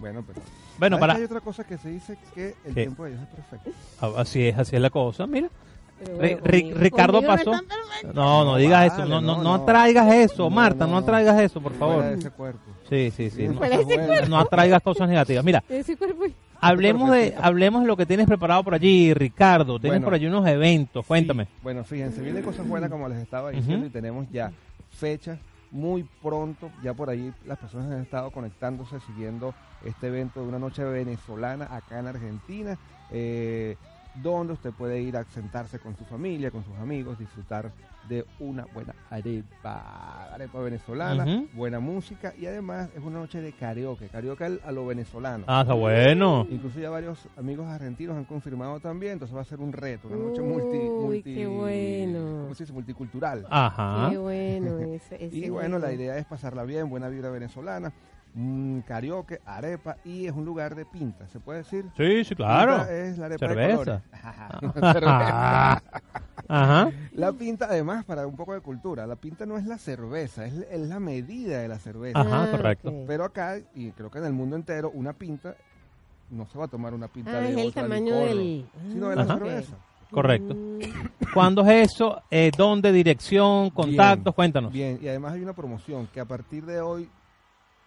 [0.00, 0.40] Bueno, pero
[0.78, 2.82] Bueno, ¿sabes para hay otra cosa que se dice que el ¿Qué?
[2.82, 3.70] tiempo de Dios es perfecto.
[4.00, 5.26] Ah, así es, así es la cosa.
[5.26, 5.48] Mira,
[6.16, 7.52] bueno, Ricardo pasó.
[7.52, 7.62] No,
[8.12, 9.64] no No, digas eso, no, no, no, no no.
[9.64, 11.04] traigas eso, No, Marta, no no.
[11.04, 12.04] traigas eso, por favor.
[12.04, 12.60] de ese cuerpo.
[12.88, 13.48] Sí, sí, sí.
[13.48, 13.60] No,
[14.28, 15.44] no traigas cosas negativas.
[15.44, 16.24] Mira, Ese cuerpo.
[16.60, 19.78] hablemos de, hablemos de lo que tienes preparado por allí, Ricardo.
[19.78, 20.04] Tienes Bueno.
[20.06, 21.44] por allí unos eventos, cuéntame.
[21.46, 23.86] Sí, Bueno, fíjense, vienen cosas buenas como les estaba diciendo Ujú.
[23.86, 24.52] y tenemos ya
[24.90, 25.38] fechas
[25.70, 26.70] muy pronto.
[26.82, 31.68] Ya por ahí las personas han estado conectándose, siguiendo este evento de una noche venezolana
[31.70, 32.78] acá en Argentina,
[33.10, 33.76] eh,
[34.22, 37.70] donde usted puede ir a sentarse con su familia, con sus amigos, disfrutar
[38.08, 44.08] de una buena arepa, arepa venezolana, buena música y además es una noche de karaoke,
[44.08, 45.44] karaoke al- a lo venezolano.
[45.46, 46.46] Ah, está bueno.
[46.50, 50.16] Incluso ya varios amigos argentinos han confirmado también, entonces va a ser un reto, una
[50.16, 52.42] noche Uy, multi, multi qué bueno.
[52.42, 52.72] ¿cómo se dice?
[52.72, 53.46] multicultural.
[53.50, 54.08] Ajá.
[54.10, 54.78] Qué bueno.
[54.78, 57.92] Ese, ese y bueno, la idea es pasarla bien, buena vibra venezolana,
[58.34, 61.84] mm, karaoke, arepa y es un lugar de pinta, ¿se puede decir?
[61.96, 62.76] Sí, sí, claro.
[62.78, 63.76] Pinta es la arepa de Cerveza.
[63.76, 64.02] colores.
[64.92, 65.82] Cerveza.
[66.50, 66.90] Ajá.
[67.12, 70.54] La pinta, además, para un poco de cultura, la pinta no es la cerveza, es,
[70.70, 72.20] es la medida de la cerveza.
[72.20, 72.92] Ajá, Ah, correcto.
[73.06, 75.54] Pero acá, y creo que en el mundo entero, una pinta
[76.30, 78.66] no se va a tomar una pinta Ah, de es el tamaño licor, del...
[78.92, 79.34] sino de la Ajá.
[79.38, 79.76] cerveza.
[80.10, 80.54] Correcto.
[80.54, 80.78] Mm,
[81.34, 82.22] ¿Cuándo es eso?
[82.30, 82.92] Eh, ¿Dónde?
[82.92, 83.68] ¿Dirección?
[83.70, 84.24] ¿Contactos?
[84.24, 84.72] Bien, Cuéntanos.
[84.72, 87.10] Bien, y además hay una promoción que a partir de hoy,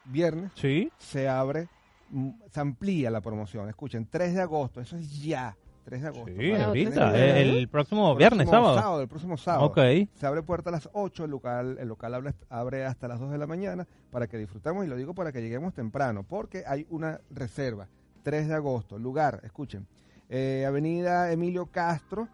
[0.05, 0.91] viernes, Sí.
[0.97, 1.67] se abre,
[2.09, 3.67] mm, se amplía la promoción.
[3.69, 5.55] Escuchen, 3 de agosto, eso es ya.
[5.83, 6.31] 3 de agosto.
[6.37, 7.11] Sí, ahorita.
[7.11, 9.01] tres de eh, El próximo viernes, próximo sábado.
[9.01, 9.65] El próximo sábado.
[9.65, 9.79] Ok.
[10.15, 13.31] Se abre puerta a las 8, el local, el local abre, abre hasta las 2
[13.31, 16.85] de la mañana para que disfrutemos, y lo digo para que lleguemos temprano, porque hay
[16.91, 17.87] una reserva,
[18.23, 19.87] 3 de agosto, lugar, escuchen,
[20.29, 22.27] eh, Avenida Emilio Castro,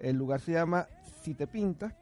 [0.00, 0.86] el lugar se llama
[1.22, 1.94] Si Te Pinta.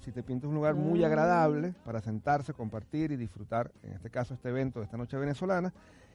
[0.00, 1.06] Si Te Pinta es un lugar muy Ah.
[1.06, 5.72] agradable para sentarse, compartir y disfrutar, en este caso, este evento de esta noche venezolana.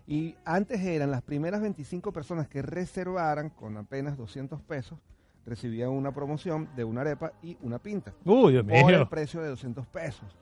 [0.07, 4.99] Y antes eran las primeras 25 personas que reservaran con apenas 200 pesos,
[5.47, 8.13] recibían una promoción de una arepa y una pinta.
[8.24, 9.09] Uy, Dios Por el mío.
[9.09, 10.36] precio de 200 pesos.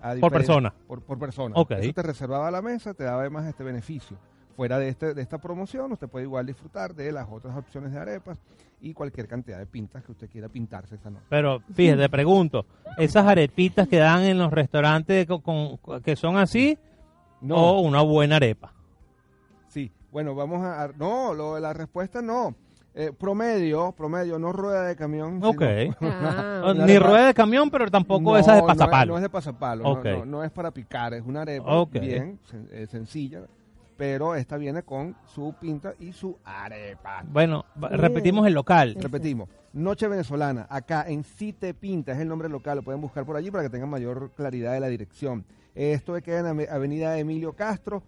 [0.00, 0.20] ay.
[0.20, 0.72] Por persona.
[0.86, 1.54] Por, por persona.
[1.56, 1.72] Ok.
[1.72, 4.16] Eso te reservaba la mesa, te daba además este beneficio.
[4.56, 7.98] Fuera de, este, de esta promoción, usted puede igual disfrutar de las otras opciones de
[7.98, 8.38] arepas
[8.80, 11.24] y cualquier cantidad de pintas que usted quiera pintarse esa noche.
[11.28, 12.66] Pero fíjate, te pregunto,
[12.98, 15.40] esas arepitas que dan en los restaurantes con,
[15.78, 16.78] con- que son así
[17.48, 18.72] o una buena arepa.
[19.68, 20.88] Sí, bueno, vamos a...
[20.98, 22.54] No, lo de la respuesta no.
[22.98, 25.38] Eh, promedio, promedio, no rueda de camión.
[25.44, 25.62] Ok.
[26.00, 29.12] Ah, Una Ni rueda de camión, pero tampoco No, esas de no es- pasapalo.
[29.12, 30.04] No, es de pasapalo, no- Ok.
[30.04, 33.42] no, no es para picar, es una arepa bien sen- eh, sencilla,
[33.96, 37.24] pero esta viene con su pinta y su arepa.
[37.26, 38.96] Bueno, repetimos el local.
[38.98, 43.24] Repetimos, Noche Venezolana, acá en Si Te Pinta, es el nombre local, lo pueden buscar
[43.24, 45.44] por allí para que tengan mayor claridad de la dirección.
[45.74, 48.02] Esto queda en Avenida Emilio Castro,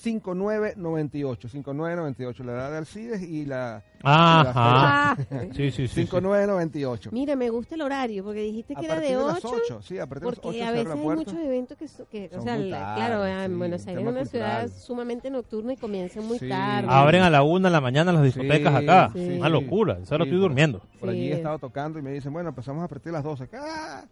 [0.00, 5.12] 5998, 5998, la edad de Alcides y la Ajá.
[5.12, 5.16] Ah,
[5.54, 5.88] Sí, sí, sí.
[5.88, 5.94] sí.
[6.06, 7.10] 5998.
[7.12, 9.54] Mira, me gusta el horario porque dijiste A que era partir de de las 8.
[9.64, 11.76] 8, sí, a partir de las 8 Porque se a veces la hay muchos eventos
[11.76, 14.02] que, so- que o Son sea, muy la- tarde, claro, ah, en sí, Buenos Aires
[14.04, 16.48] es una ciudad sumamente nocturna y comienzan muy Sí.
[16.48, 16.88] tarde.
[16.90, 19.10] Abren a la una de la mañana las discotecas Sí, acá.
[19.12, 19.36] sí.
[19.38, 19.98] Una locura.
[20.02, 20.80] Eso lo Sí, estoy por- durmiendo.
[20.98, 21.32] Por allí Sí.
[21.32, 23.48] he estado tocando y me dicen, bueno, empezamos a partir de las 12.
[23.54, 24.04] ¡Ah!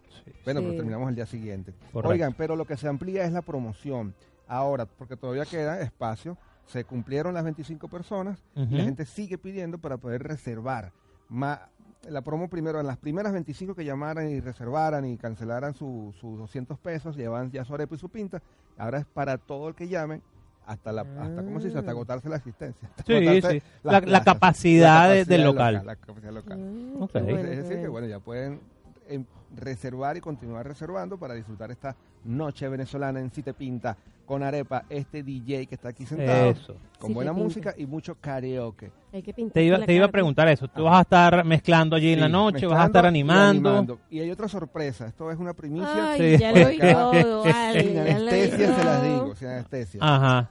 [0.45, 0.65] Bueno, Sí.
[0.67, 1.73] pero terminamos el día siguiente.
[1.91, 2.11] Correcto.
[2.13, 4.13] Oigan, pero lo que se amplía es la promoción.
[4.49, 9.77] Ahora, porque todavía queda espacio, se cumplieron las 25 personas y la gente sigue pidiendo
[9.77, 10.91] para poder reservar.
[11.29, 11.69] Ma-
[12.09, 16.37] la promo primero, en las primeras 25 que llamaran y reservaran y cancelaran su- sus
[16.37, 18.41] 200 pesos, llevan ya su arepa y su pinta.
[18.77, 20.21] Ahora es para todo el que llamen.
[20.65, 21.79] Hasta, la, hasta ¿cómo se dice?
[21.79, 21.93] Hasta Ah.
[21.93, 22.87] agotarse la existencia.
[22.97, 23.61] hasta Sí, sí.
[23.83, 25.81] La- capacidad de- del local.
[25.85, 26.59] La capacidad local.
[27.01, 28.07] Ah, Es decir, que bueno.
[28.07, 28.61] ya pueden
[29.07, 29.25] em,
[29.55, 33.97] reservar y continuar reservando para disfrutar esta noche venezolana en Si Te Pinta
[34.29, 36.75] con Arepa, este DJ que está aquí sentado, Eso.
[36.99, 38.91] con buena música y mucho karaoke.
[39.11, 40.67] Hay que pintar Te iba, te iba a preguntar eso.
[40.67, 43.97] Tú vas a estar mezclando allí en la noche, vas a estar y animando.
[44.11, 46.11] Y hay otra sorpresa, esto es una primicia.
[46.11, 46.41] Ay, Sí.
[46.43, 49.99] ya lo vi todo, vale, sin anestesia se las digo, sin anestesia.
[50.03, 50.49] Ajá.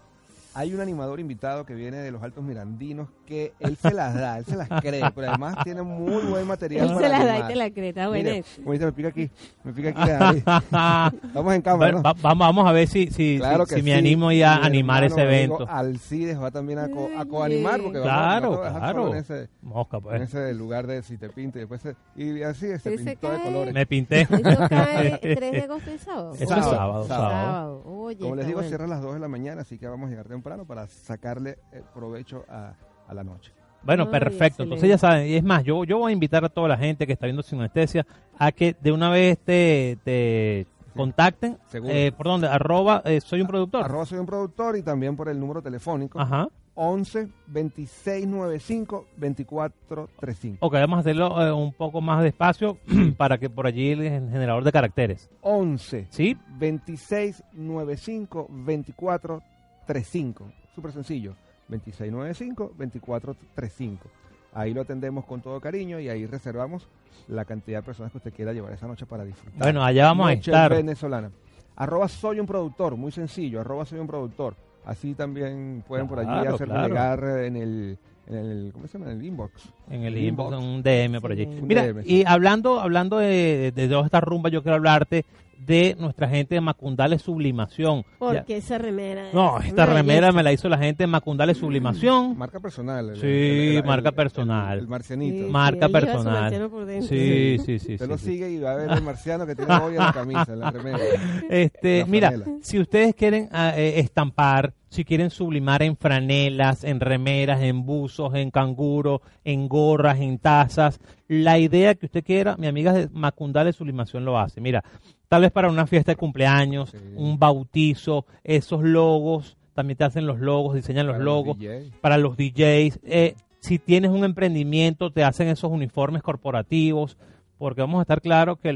[0.58, 4.38] Hay un animador invitado que viene de los Altos Mirandinos que él se las da,
[4.38, 7.38] él se las cree, pero además tiene muy buen material Él para se la da
[7.38, 9.30] y te la cree, está como dice, me pica aquí,
[9.62, 10.44] me pica aquí nariz.
[11.34, 12.02] Vamos en cámara, Va- ¿no?
[12.02, 13.98] va- vamos, vamos a ver si, si, Claro si, si me sí.
[13.98, 15.64] animo ya a animar ese evento.
[15.68, 19.08] Alcides va también a, co- a coanimar porque vamos, Claro, vamos a dejar claro.
[19.12, 20.22] en ese, Mosca, en pues.
[20.22, 23.36] ese lugar de si te pinta y después se- y así se Ese pintó de
[23.36, 23.44] cae.
[23.44, 23.74] colores.
[23.74, 24.22] Me pinté.
[24.22, 26.32] Eso cae 3 de agosto y sábado.
[26.34, 27.30] Eso es Sábado, sábado, sábado.
[27.30, 27.82] sábado.
[27.86, 28.68] Oye, Como les digo, bueno.
[28.68, 31.58] cierra a las 2 de la mañana, así que vamos a llegar temprano para sacarle
[31.72, 32.74] eh, provecho a,
[33.06, 33.52] a la noche.
[33.82, 34.44] Bueno, Ay, perfecto.
[34.44, 34.62] excelente.
[34.64, 37.06] Entonces ya saben, y es más, yo, yo voy a invitar a toda la gente
[37.06, 38.06] que está viendo sin anestesia
[38.38, 41.58] a que de una vez te, te contacten.
[41.68, 41.92] Seguro.
[41.94, 42.48] Eh, ¿Por dónde?
[42.48, 43.84] Arroba, eh, soy un productor.
[43.84, 46.48] Arroba soy un productor y también por el número telefónico Ajá.
[46.74, 50.64] 11 26 95 24 35.
[50.66, 52.78] Ok, vamos a hacerlo eh, un poco más despacio
[53.16, 55.28] para que por allí el generador de caracteres.
[55.40, 56.36] 11 ¿Sí?
[56.56, 59.42] 26 95 24
[59.88, 60.52] 35.
[60.74, 61.34] Súper sencillo.
[61.68, 64.08] 26 95 24 35.
[64.54, 66.88] Ahí lo atendemos con todo cariño y ahí reservamos
[67.28, 69.58] la cantidad de personas que usted quiera llevar esa noche para disfrutar.
[69.58, 70.74] Bueno, allá vamos a Noche estar.
[70.74, 71.30] venezolana.
[71.76, 74.56] Arroba soy un productor, muy sencillo, arroba soy un productor.
[74.84, 76.88] Así también pueden por allí claro.
[76.88, 77.98] llegar en el,
[78.28, 79.10] en el, ¿cómo se llama?
[79.12, 79.72] En el inbox.
[79.90, 80.64] En el El inbox, inbox.
[80.66, 81.46] un DM por allí.
[81.46, 82.16] Mira, DM, sí.
[82.16, 85.24] y hablando, hablando de, de toda esta rumba, yo quiero hablarte
[85.66, 88.02] de nuestra gente de Macundales Sublimación.
[88.02, 89.24] Ya- Porque esa remera.
[89.32, 90.32] No, es esta remera belleza.
[90.36, 92.38] me la hizo la gente de Macundales Sublimación.
[92.38, 93.10] Marca personal.
[93.10, 94.74] el- Sí, el- el- marca personal.
[94.74, 95.46] El, el marcianito.
[95.46, 96.40] Sí, Marca su personal.
[96.42, 97.08] marciano por dentro.
[97.08, 97.92] Sí, sí, sí.
[97.94, 98.24] Usted sí, lo sí.
[98.26, 100.70] sigue y va a ver el marciano que tiene hoy en la camisa, en la
[100.70, 100.98] remera.
[101.50, 107.00] Este, La mira, si ustedes quieren ah, eh, estampar, si quieren sublimar en franelas, en
[107.00, 112.66] remeras, en buzos, en canguro, en gorras, en tazas, la idea que usted quiera, mi
[112.66, 114.60] amiga de Macundales Sublimación lo hace.
[114.60, 114.82] Mira,
[115.28, 116.96] tal vez para una fiesta de cumpleaños, Sí.
[117.16, 121.56] un bautizo, esos logos, también te hacen los logos, diseñan los Para logos
[122.00, 123.00] para los DJs.
[123.04, 127.18] eh, si tienes un emprendimiento, te hacen esos uniformes corporativos,
[127.58, 128.72] porque vamos a estar claros que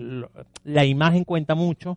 [0.65, 1.97] la imagen cuenta mucho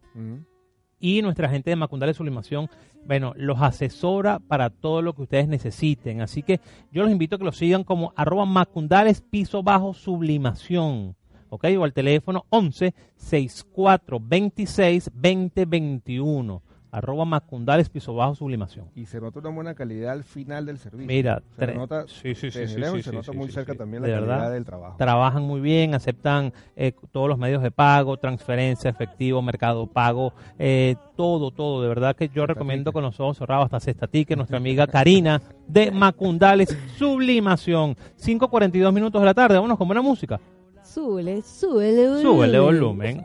[0.99, 2.69] y nuestra gente de Macundales Sublimación,
[3.05, 6.21] bueno, los asesora para todo lo que ustedes necesiten.
[6.21, 6.59] Así que
[6.91, 11.15] yo los invito a que los sigan como arroba Macundales piso bajo sublimación.
[11.49, 11.65] ¿Ok?
[11.77, 16.61] O al teléfono 11 64 26 20 21.
[16.95, 18.85] Arroba Macundales piso bajo sublimación.
[18.95, 21.07] Y se nota una buena calidad al final del servicio.
[21.07, 23.53] Mira, se nota, sí, sí, sí, desde sí, lejos sí, se nota sí, muy sí,
[23.53, 23.77] cerca sí.
[23.77, 24.51] también De la calidad verdad.
[24.53, 24.95] del trabajo.
[24.97, 30.95] trabajan muy bien, aceptan eh, todos los medios de pago, transferencia, efectivo, mercado pago, eh,
[31.17, 31.81] todo, todo.
[31.81, 34.87] De verdad que yo Cesta recomiendo con los ojos cerrados hasta Cesta Ticket, nuestra amiga
[34.87, 37.97] Karina de Macundales Sublimación.
[38.17, 40.39] 5.42 minutos de la tarde, vámonos con buena música.
[40.81, 42.21] Súbele, súbele volumen.
[42.21, 43.23] Súbele volumen.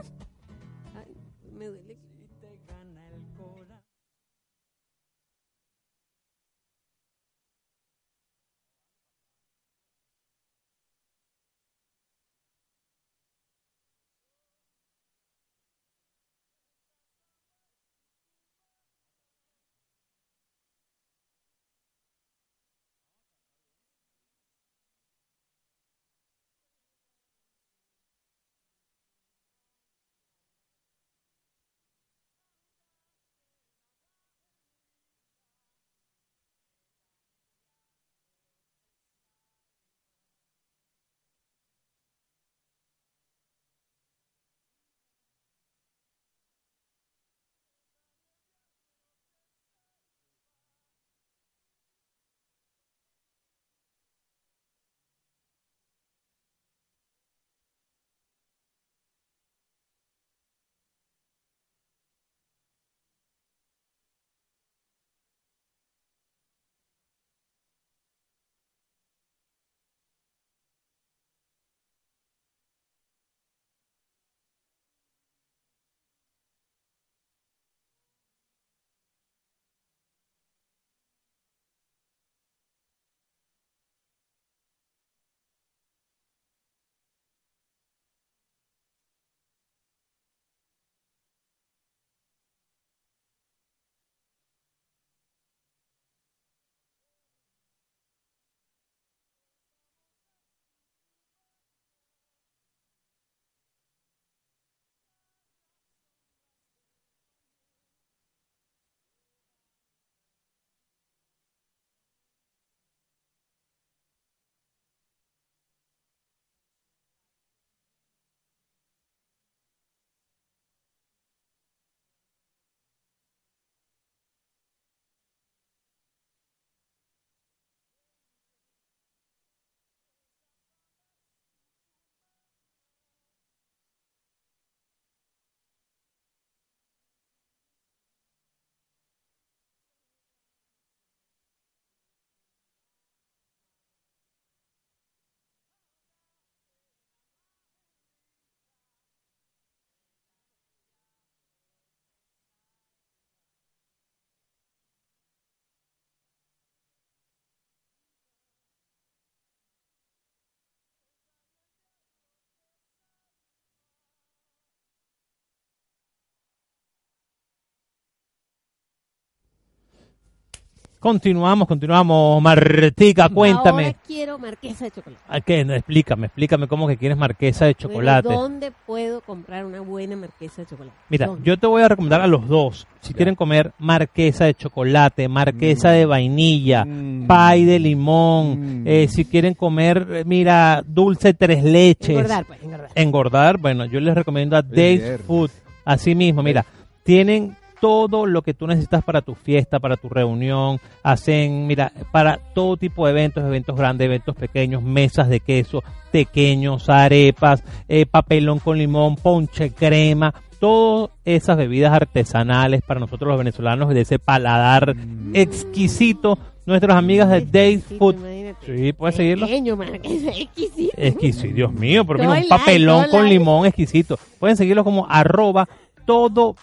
[171.01, 172.43] Continuamos, continuamos.
[172.43, 173.87] Martica, cuéntame.
[173.87, 175.23] Ahora quiero marquesa de chocolate.
[175.29, 175.65] ¿A qué?
[175.65, 178.29] No, explícame, explícame cómo que quieres marquesa de chocolate.
[178.29, 180.95] Bueno, ¿Dónde puedo comprar una buena marquesa de chocolate?
[181.09, 181.43] Mira, ¿Dónde?
[181.47, 182.87] yo te voy a recomendar a los dos.
[183.01, 183.17] Si Ya.
[183.17, 185.93] quieren comer marquesa de chocolate, marquesa Mm.
[185.93, 187.27] de vainilla, Mm.
[187.27, 188.87] pay de limón, Mm.
[188.87, 192.11] eh, si quieren comer, eh, mira, dulce tres leches.
[192.11, 192.91] Engordar, pues, engordar.
[192.95, 195.21] engordar, bueno, yo les recomiendo a Dave's viernes.
[195.27, 195.51] Food.
[195.83, 196.67] Así mismo, mira,
[197.05, 202.39] tienen todo lo que tú necesitas para tu fiesta, para tu reunión, hacen, mira, para
[202.55, 208.59] todo tipo de eventos, eventos grandes, eventos pequeños, mesas de queso, pequeños, arepas, eh, papelón
[208.59, 214.95] con limón, ponche crema, todas esas bebidas artesanales para nosotros los venezolanos de ese paladar
[214.95, 215.35] Mm.
[215.35, 216.39] exquisito.
[216.67, 218.15] Nuestras amigas de Exquisito, Food.
[218.17, 218.77] imagínate.
[218.77, 219.47] Sí, puedes seguirlo.
[219.47, 220.93] Pequeño, marquesa, exquisito.
[220.97, 223.39] Exquisito, Dios mío, pero mira, un papelón con like.
[223.39, 224.19] limón exquisito.
[224.39, 225.67] Pueden seguirlo como arroba
[226.07, 226.57] todo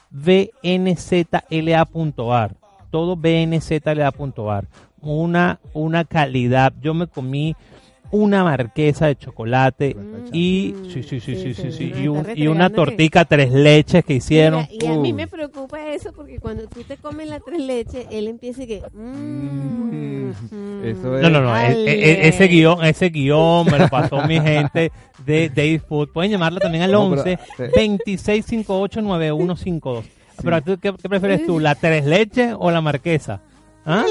[1.37, 2.55] bnzla.ar.
[2.91, 4.65] Todo bnzla.ar.
[5.01, 6.73] Una, una calidad.
[6.81, 7.55] Yo me comí
[8.09, 9.97] una marquesa de chocolate
[10.31, 14.05] y Mm, sí, sí, sí, sí, sí, sí, y, un- y una tortica tres leches
[14.05, 14.65] que hicieron.
[14.71, 15.13] Y a mí Uy.
[15.13, 18.81] me preocupa eso porque cuando tú te comes la tres leches, él empieza y que...
[18.93, 20.31] mm, mm,
[20.85, 21.91] Eso es- No, no, no, e- Ale.
[21.91, 24.91] e- ese guion, ese guion me lo pasó mi gente
[25.27, 26.09] de Dave Food.
[26.09, 27.37] Pueden llamarla también al No, pero, 11 eh,
[28.07, 30.03] 26589152.
[30.41, 33.41] Pero ¿tú qué, qué prefieres tú, la tres leches o la marquesa?
[33.89, 34.05] ¿Ah?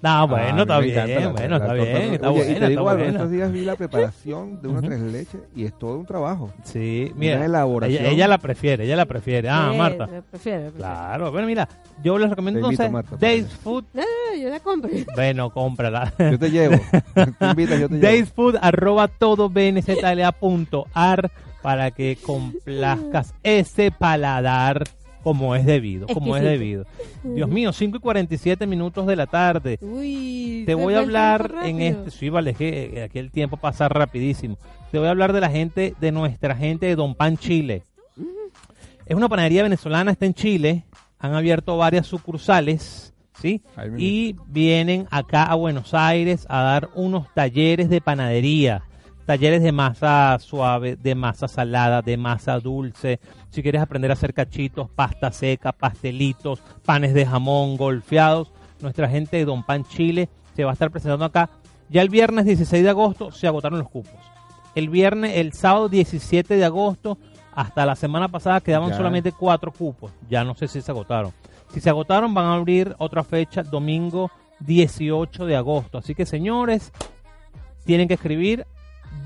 [0.00, 2.60] No, bueno, Ah, mí está bien, la- bueno, la está bien, está Oye, buena, y
[2.60, 5.98] te digo algo, estos días vi la preparación de una tres leches y es todo
[5.98, 6.50] un trabajo.
[6.64, 8.02] Sí, Una mira, elaboración.
[8.04, 9.48] ella, ella la prefiere, ella la prefiere.
[9.50, 10.06] Ah, Sí, Marta.
[10.06, 10.72] lo prefiero, lo prefiero.
[10.76, 11.68] Claro, bueno, mira,
[12.02, 13.48] yo les recomiendo Te invito, entonces Marta, allá.
[13.62, 13.84] Food.
[13.92, 14.06] No, no,
[14.36, 14.90] no, yo la compro.
[15.14, 16.12] Bueno, cómprala.
[16.18, 16.76] Yo te llevo.
[17.38, 18.06] Te invitas, yo te llevo.
[18.06, 21.30] Daysfood arroba todo bnzla.ar
[21.62, 24.84] para que complazcas ese paladar
[25.28, 26.86] como es debido, como es debido.
[27.22, 29.78] Dios mío, 5 y 47 minutos de la tarde.
[29.82, 33.58] Uy, Te voy a hablar en este, sí, vale, es que eh, aquí el tiempo
[33.58, 34.56] pasa rapidísimo.
[34.90, 37.82] Te voy a hablar de la gente, de nuestra gente de Don Pan Chile.
[39.04, 40.86] Es una panadería venezolana, está en Chile,
[41.18, 43.60] han abierto varias sucursales, ¿sí?
[43.98, 48.82] Y vienen acá a Buenos Aires a dar unos talleres de panadería.
[49.28, 53.20] Talleres de masa suave, de masa salada, de masa dulce.
[53.50, 58.50] Si quieres aprender a hacer cachitos, pasta seca, pastelitos, panes de jamón, golfeados,
[58.80, 61.50] nuestra gente de Don Pan Chile se va a estar presentando acá.
[61.90, 64.14] Ya el viernes 16 de agosto se agotaron los cupos.
[64.74, 67.18] El viernes, el sábado 17 de agosto,
[67.54, 68.96] hasta la semana pasada quedaban Ya.
[68.96, 70.10] solamente cuatro cupos.
[70.30, 71.32] Ya no sé si se agotaron.
[71.74, 75.98] Si se agotaron, van a abrir otra fecha, domingo 18 de agosto.
[75.98, 76.92] Así que, señores,
[77.84, 78.64] tienen que escribir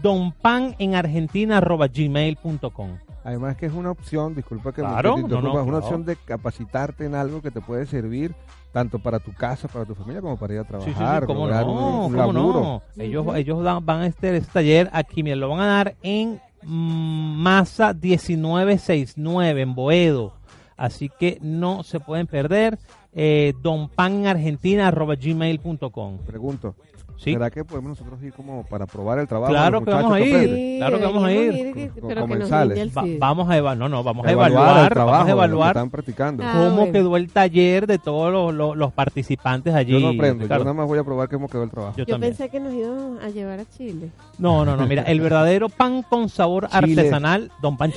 [0.03, 2.91] donpan en argentina gmail.com.
[3.24, 5.78] Además que es una opción, disculpa que me- Claro, te no, es una claro.
[5.78, 8.35] opción de capacitarte en algo que te puede servir
[8.72, 11.26] tanto para tu casa, para tu familia, como para ir a Sí, sí, sí, trabajar,
[11.26, 12.61] cómo no, un, un cómo laburo.
[12.61, 12.83] no.
[13.03, 13.35] Ellos, Ujú.
[13.37, 17.35] ellos dan- van a este, este taller aquí, mira, lo van a dar en mm,
[17.43, 20.33] Masa 1969 en Boedo.
[20.76, 22.78] Así que no se pueden perder.
[23.14, 26.74] Eh, donpanargentina.gmail.com Pregunto,
[27.17, 27.33] ¿Sí?
[27.33, 29.53] ¿será que podemos nosotros ir como para probar el trabajo?
[29.53, 30.31] Claro que vamos a ir.
[30.33, 30.75] comprende?
[30.79, 31.53] claro que vamos a ir.
[31.75, 34.93] que- que nos el Va- vamos a evaluar, no, no, vamos a Evaluar el evaluar,
[34.93, 36.43] trabajo, vamos a evaluar están practicando.
[36.45, 36.93] Ah, cómo bueno.
[36.93, 39.93] quedó el taller de todos los, los- los participantes allí.
[39.93, 40.61] yo no aprendo, Ricardo.
[40.63, 41.97] yo nada más voy a probar cómo quedó el trabajo.
[41.97, 44.11] Yo Yo pensé que nos iban a llevar a Chile.
[44.39, 47.01] No, no, no, mira, el verdadero pan con sabor Chile.
[47.01, 47.93] artesanal, Don Pan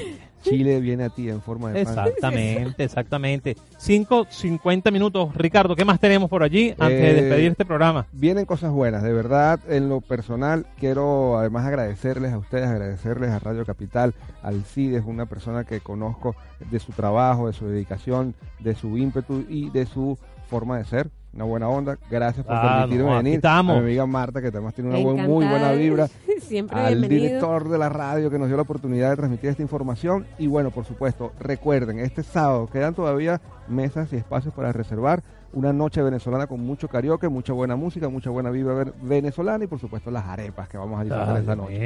[0.50, 0.80] Chile.
[0.80, 2.08] Viene a ti en forma de pan.
[2.08, 3.58] Exactamente, exactamente.
[3.78, 5.36] 5, 50 minutos.
[5.36, 8.06] Ricardo, ¿qué más tenemos por allí antes de Eh, despedir este programa?
[8.12, 13.40] Vienen cosas buenas, de verdad, en lo personal quiero además agradecerles a ustedes, agradecerles a
[13.40, 16.36] Radio Capital, al CIDE, es una persona que conozco
[16.72, 20.18] de su trabajo, de su dedicación, de su ímpetu y de su
[20.50, 23.76] forma de ser, una buena onda, gracias por Ah, permitirme no, venir, estamos.
[23.76, 26.08] a mi amiga Marta que además tiene una buen- muy buena vibra,
[26.42, 27.24] Siempre al bienvenido.
[27.24, 30.72] director de la radio que nos dio la oportunidad de transmitir esta información y bueno,
[30.72, 36.48] por supuesto, recuerden, este sábado quedan todavía mesas y espacios para reservar una noche venezolana
[36.48, 40.26] con mucho karaoke, mucha buena música, mucha buena vibra ve- venezolana y por supuesto las
[40.26, 41.80] arepas que vamos a disfrutar esta noche.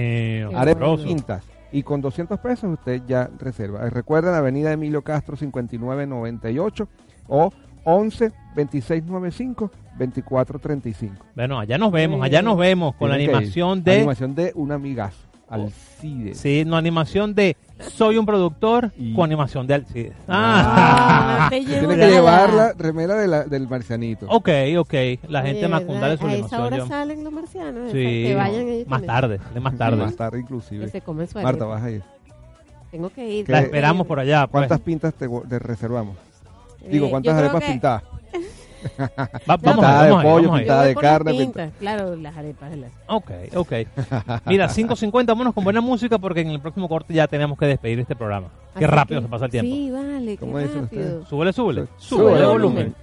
[0.48, 1.44] mío, Arepas quintas.
[1.72, 3.88] Y con 200 pesos usted ya reserva.
[3.92, 6.88] Recuerden Avenida Emilio Castro 5998
[7.28, 7.52] o
[7.84, 11.26] 11 2695 2435.
[11.36, 13.98] Bueno, allá nos vemos, allá nos vemos con la animación de...
[13.98, 15.18] Animación de un amigazo.
[15.50, 16.38] Alcides.
[16.38, 20.14] Sí, no, animación de Soy un productor Y- con animación de Alcides.
[20.28, 24.28] Ah, Ah, te Tiene que llevar la remera de la- del marcianito.
[24.30, 24.94] ok, ok.
[25.28, 26.62] La gente macundal de su A esa animación.
[26.62, 27.92] hora yo- salen los marcianos.
[27.92, 29.08] Sí, que vayan ellos más también.
[29.40, 29.98] tarde, de más tarde.
[29.98, 30.88] Más tarde Que inclusive.
[30.90, 32.04] se comen su Marta, vas a ir.
[32.92, 33.46] Tengo que ir.
[33.46, 34.42] ¿Qué- La esperamos por allá.
[34.46, 34.52] pues.
[34.52, 35.28] ¿Cuántas pintas te
[35.60, 36.16] reservamos?
[36.84, 38.04] Eh, Digo, yo ¿cuántas arepas que- pintadas?
[39.50, 42.78] Va- vamos Pintada a de pollo, pintada de carne, pintas, Claro, las arepas.
[42.78, 42.92] Las...
[43.08, 43.72] Ok, ok.
[44.46, 48.00] Mira, 5.50, vámonos con buena música porque en el próximo corte ya tenemos que despedir
[48.00, 48.48] este programa.
[48.78, 49.76] Qué Así rápido que- se pasa el tiempo.
[49.76, 51.26] Sí, vale, qué ¿Cómo dicen rápido.
[51.26, 51.88] Súbele, súbele.
[51.98, 52.74] Súbele Súbele volumen.
[52.76, 52.96] volumen.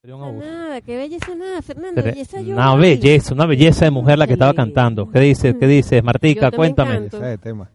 [0.00, 0.46] Sería un abuso.
[0.46, 2.02] Nada, qué belleza nada, Fernando.
[2.02, 2.54] Belleza yo.
[2.54, 5.10] Una belleza, una belleza de mujer la que estaba cantando.
[5.10, 5.54] ¿Qué dices?
[5.60, 6.50] ¿Qué dices, Martica?
[6.50, 6.92] Yo Cuéntame.
[6.94, 7.16] canto.
[7.18, 7.70] Ese es el tema.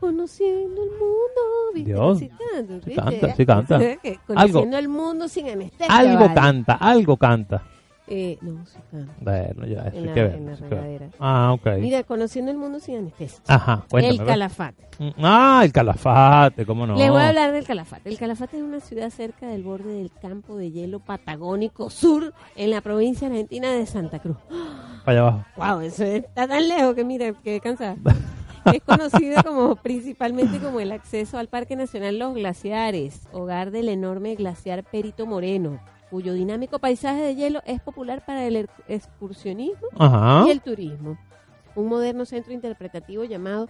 [0.00, 1.40] Conociendo el mundo,
[1.74, 1.92] ¿viste?
[1.92, 2.18] Dios.
[2.18, 2.30] Sí
[2.94, 3.78] canta, sí canta.
[4.26, 5.94] Conociendo el mundo sin anestesia.
[5.94, 6.34] Algo vale.
[6.34, 7.62] canta, algo canta.
[8.08, 9.12] Eh, no, sí canta.
[9.20, 10.34] Bueno, ya, eso En hay la, que ver.
[10.36, 11.08] en la eso que regadera.
[11.18, 11.66] Ah, ok.
[11.80, 13.40] Mira, conociendo el mundo sin anestesia.
[13.48, 14.20] Ajá, cuéntame.
[14.20, 14.26] el.
[14.26, 14.84] Calafate.
[14.98, 16.96] Mm, Ah, el calafate, ¿cómo no?
[16.96, 18.08] Les voy a hablar del Calafate.
[18.08, 22.70] El Calafate es una ciudad cerca del borde del campo de hielo patagónico sur en
[22.70, 24.36] la provincia argentina de Santa Cruz.
[25.04, 25.44] Para allá abajo.
[25.56, 27.96] Wow, eso está tan lejos que mira, quedé cansada.
[28.72, 34.34] Es conocido como principalmente como el acceso al Parque Nacional Los Glaciares, hogar del enorme
[34.34, 35.78] glaciar Perito Moreno,
[36.10, 40.44] cuyo dinámico paisaje de hielo es popular para el excursionismo Ajá.
[40.46, 41.18] y el turismo.
[41.74, 43.68] Un moderno centro interpretativo llamado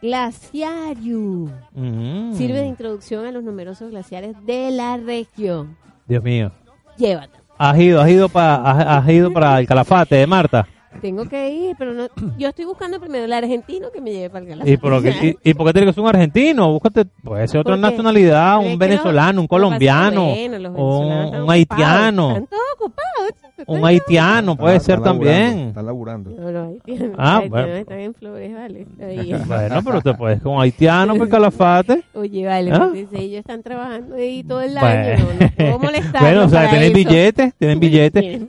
[0.00, 2.32] Glaciarium Mm.
[2.34, 5.76] sirve de introducción a los numerosos glaciares de la región.
[6.06, 6.50] Dios mío.
[6.96, 7.38] Llévate.
[7.58, 10.66] ¿Has ido, has ido, para, has, has ido para el calafate, Marta?
[11.00, 12.08] Tengo que ir, pero no.
[12.38, 14.70] Yo estoy buscando primero el argentino que me lleve para el Calafate.
[14.72, 16.72] ¿Y por, qué, y, y por qué tiene que ser un argentino?
[16.72, 21.50] Búscate, puede ser otra nacionalidad, un venezolano, un colombiano, venezolanos, los o venezolanos un, un
[21.50, 23.32] haitiano, ocupados, Están todos ocupados.
[23.58, 25.68] chicos, un haitiano puede Están- ser laburando, también.
[25.68, 26.30] Están laburando.
[26.30, 27.66] No, los haitianos, Ah, los bueno.
[27.74, 28.86] están en Flores, vale.
[29.46, 32.02] Bueno, pero te puedes con un haitiano el calafate.
[32.14, 32.90] Oye, vale, ¿Ah?
[32.94, 34.86] ellos están trabajando ahí todo el Bueno.
[34.88, 36.22] año, no, no puedo molestar.
[36.22, 38.42] Bueno, o sea, tienen billetes, tienen billetes.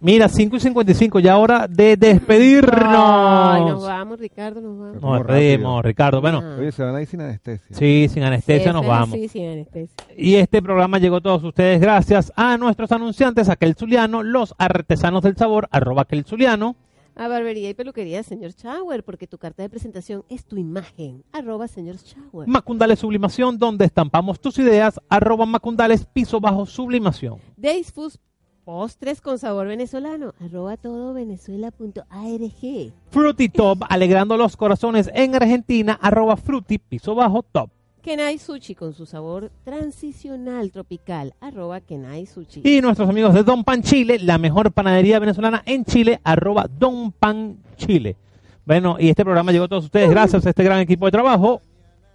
[0.00, 3.82] Mira, 5 y 55, ya hora de Ay, nos despedirnos.
[3.82, 5.02] vamos, Ricardo, nos vamos.
[5.02, 6.20] Nos despedimos, Ricardo.
[6.20, 6.56] Bueno, Ah.
[6.58, 7.76] Oye, se van a ir sin anestesia.
[7.76, 9.10] sí, sin anestesia nos vamos.
[9.10, 9.94] así, sin anestesia.
[10.16, 15.22] Y este programa llegó a todos ustedes gracias a nuestros anunciantes, aquel Zuliano, los artesanos
[15.22, 16.76] del sabor, arroba aquel Zuliano.
[17.14, 21.22] A Barbería y Peluquería Señor Shower, porque tu carta de presentación es tu imagen.
[21.30, 22.48] Arroba Señor Shower.
[22.48, 27.36] Macundales Sublimación, donde estampamos tus ideas, arroba Macundales piso bajo sublimación.
[27.58, 28.18] Days Foods
[28.64, 30.34] Postres con sabor venezolano.
[30.40, 32.92] Arroba todo venezuela.arg.
[33.10, 37.70] Fruity Top, alegrando los corazones en Argentina, arroba Fruity piso bajo top.
[38.02, 41.34] Kenai Sushi con su sabor transicional tropical.
[41.40, 42.62] Arroba Kenai Sushi.
[42.64, 47.10] Y nuestros amigos de Don Pan Chile, la mejor panadería venezolana en Chile, arroba Don
[47.12, 48.16] Pan Chile.
[48.64, 51.62] Bueno, y este programa llegó a todos ustedes gracias a este gran equipo de trabajo.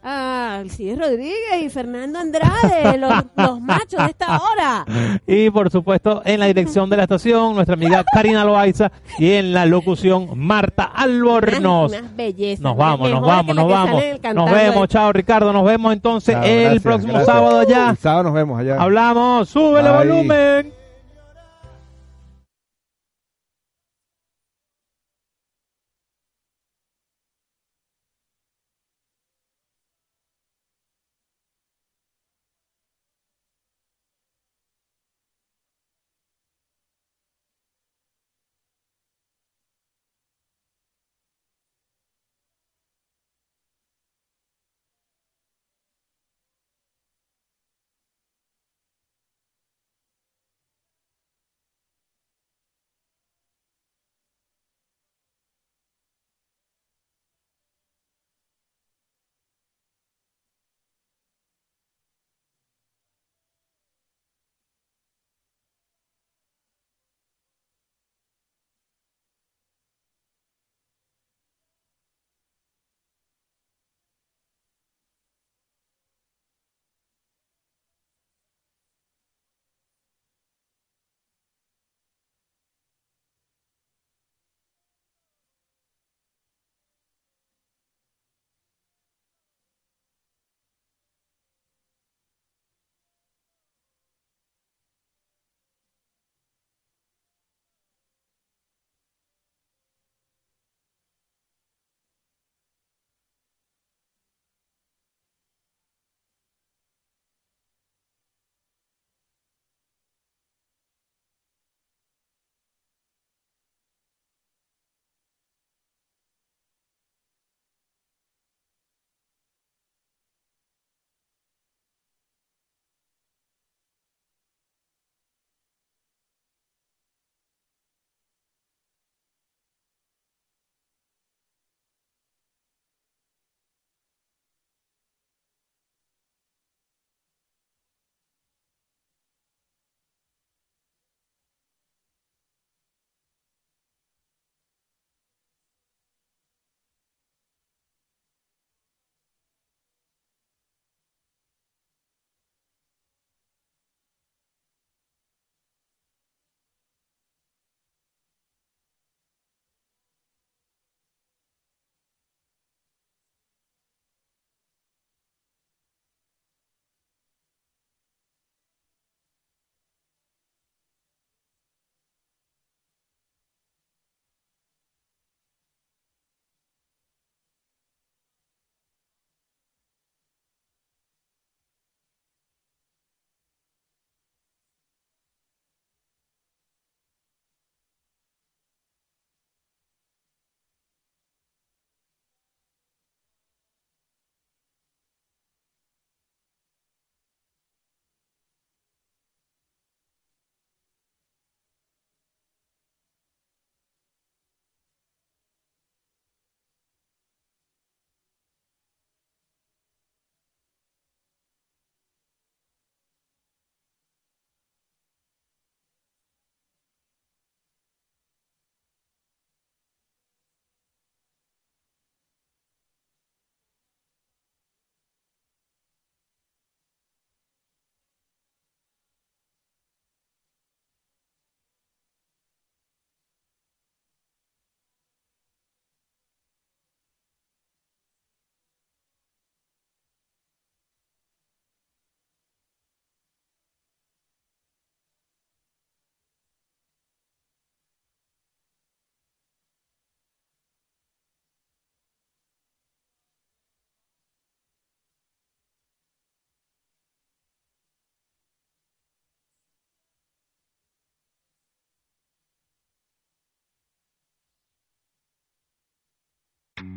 [0.03, 4.85] Ah, Alcides Rodríguez y Fernando Andrade, los, los machos de esta hora.
[5.25, 9.53] Y por supuesto, en la dirección de la estación, nuestra amiga Karina Loaiza y en
[9.53, 11.91] la locución Marta Albornoz.
[11.91, 12.61] Unas bellezas.
[12.61, 14.03] Nos vamos, nos vamos, nos vamos.
[14.33, 14.87] Nos vemos, ahí.
[14.87, 17.35] chao Ricardo, nos vemos entonces Chao, el gracias, próximo gracias.
[17.35, 17.89] sábado allá.
[17.89, 18.77] El sábado nos vemos allá.
[18.81, 19.97] Hablamos, súbele Bye.
[20.07, 20.76] volumen.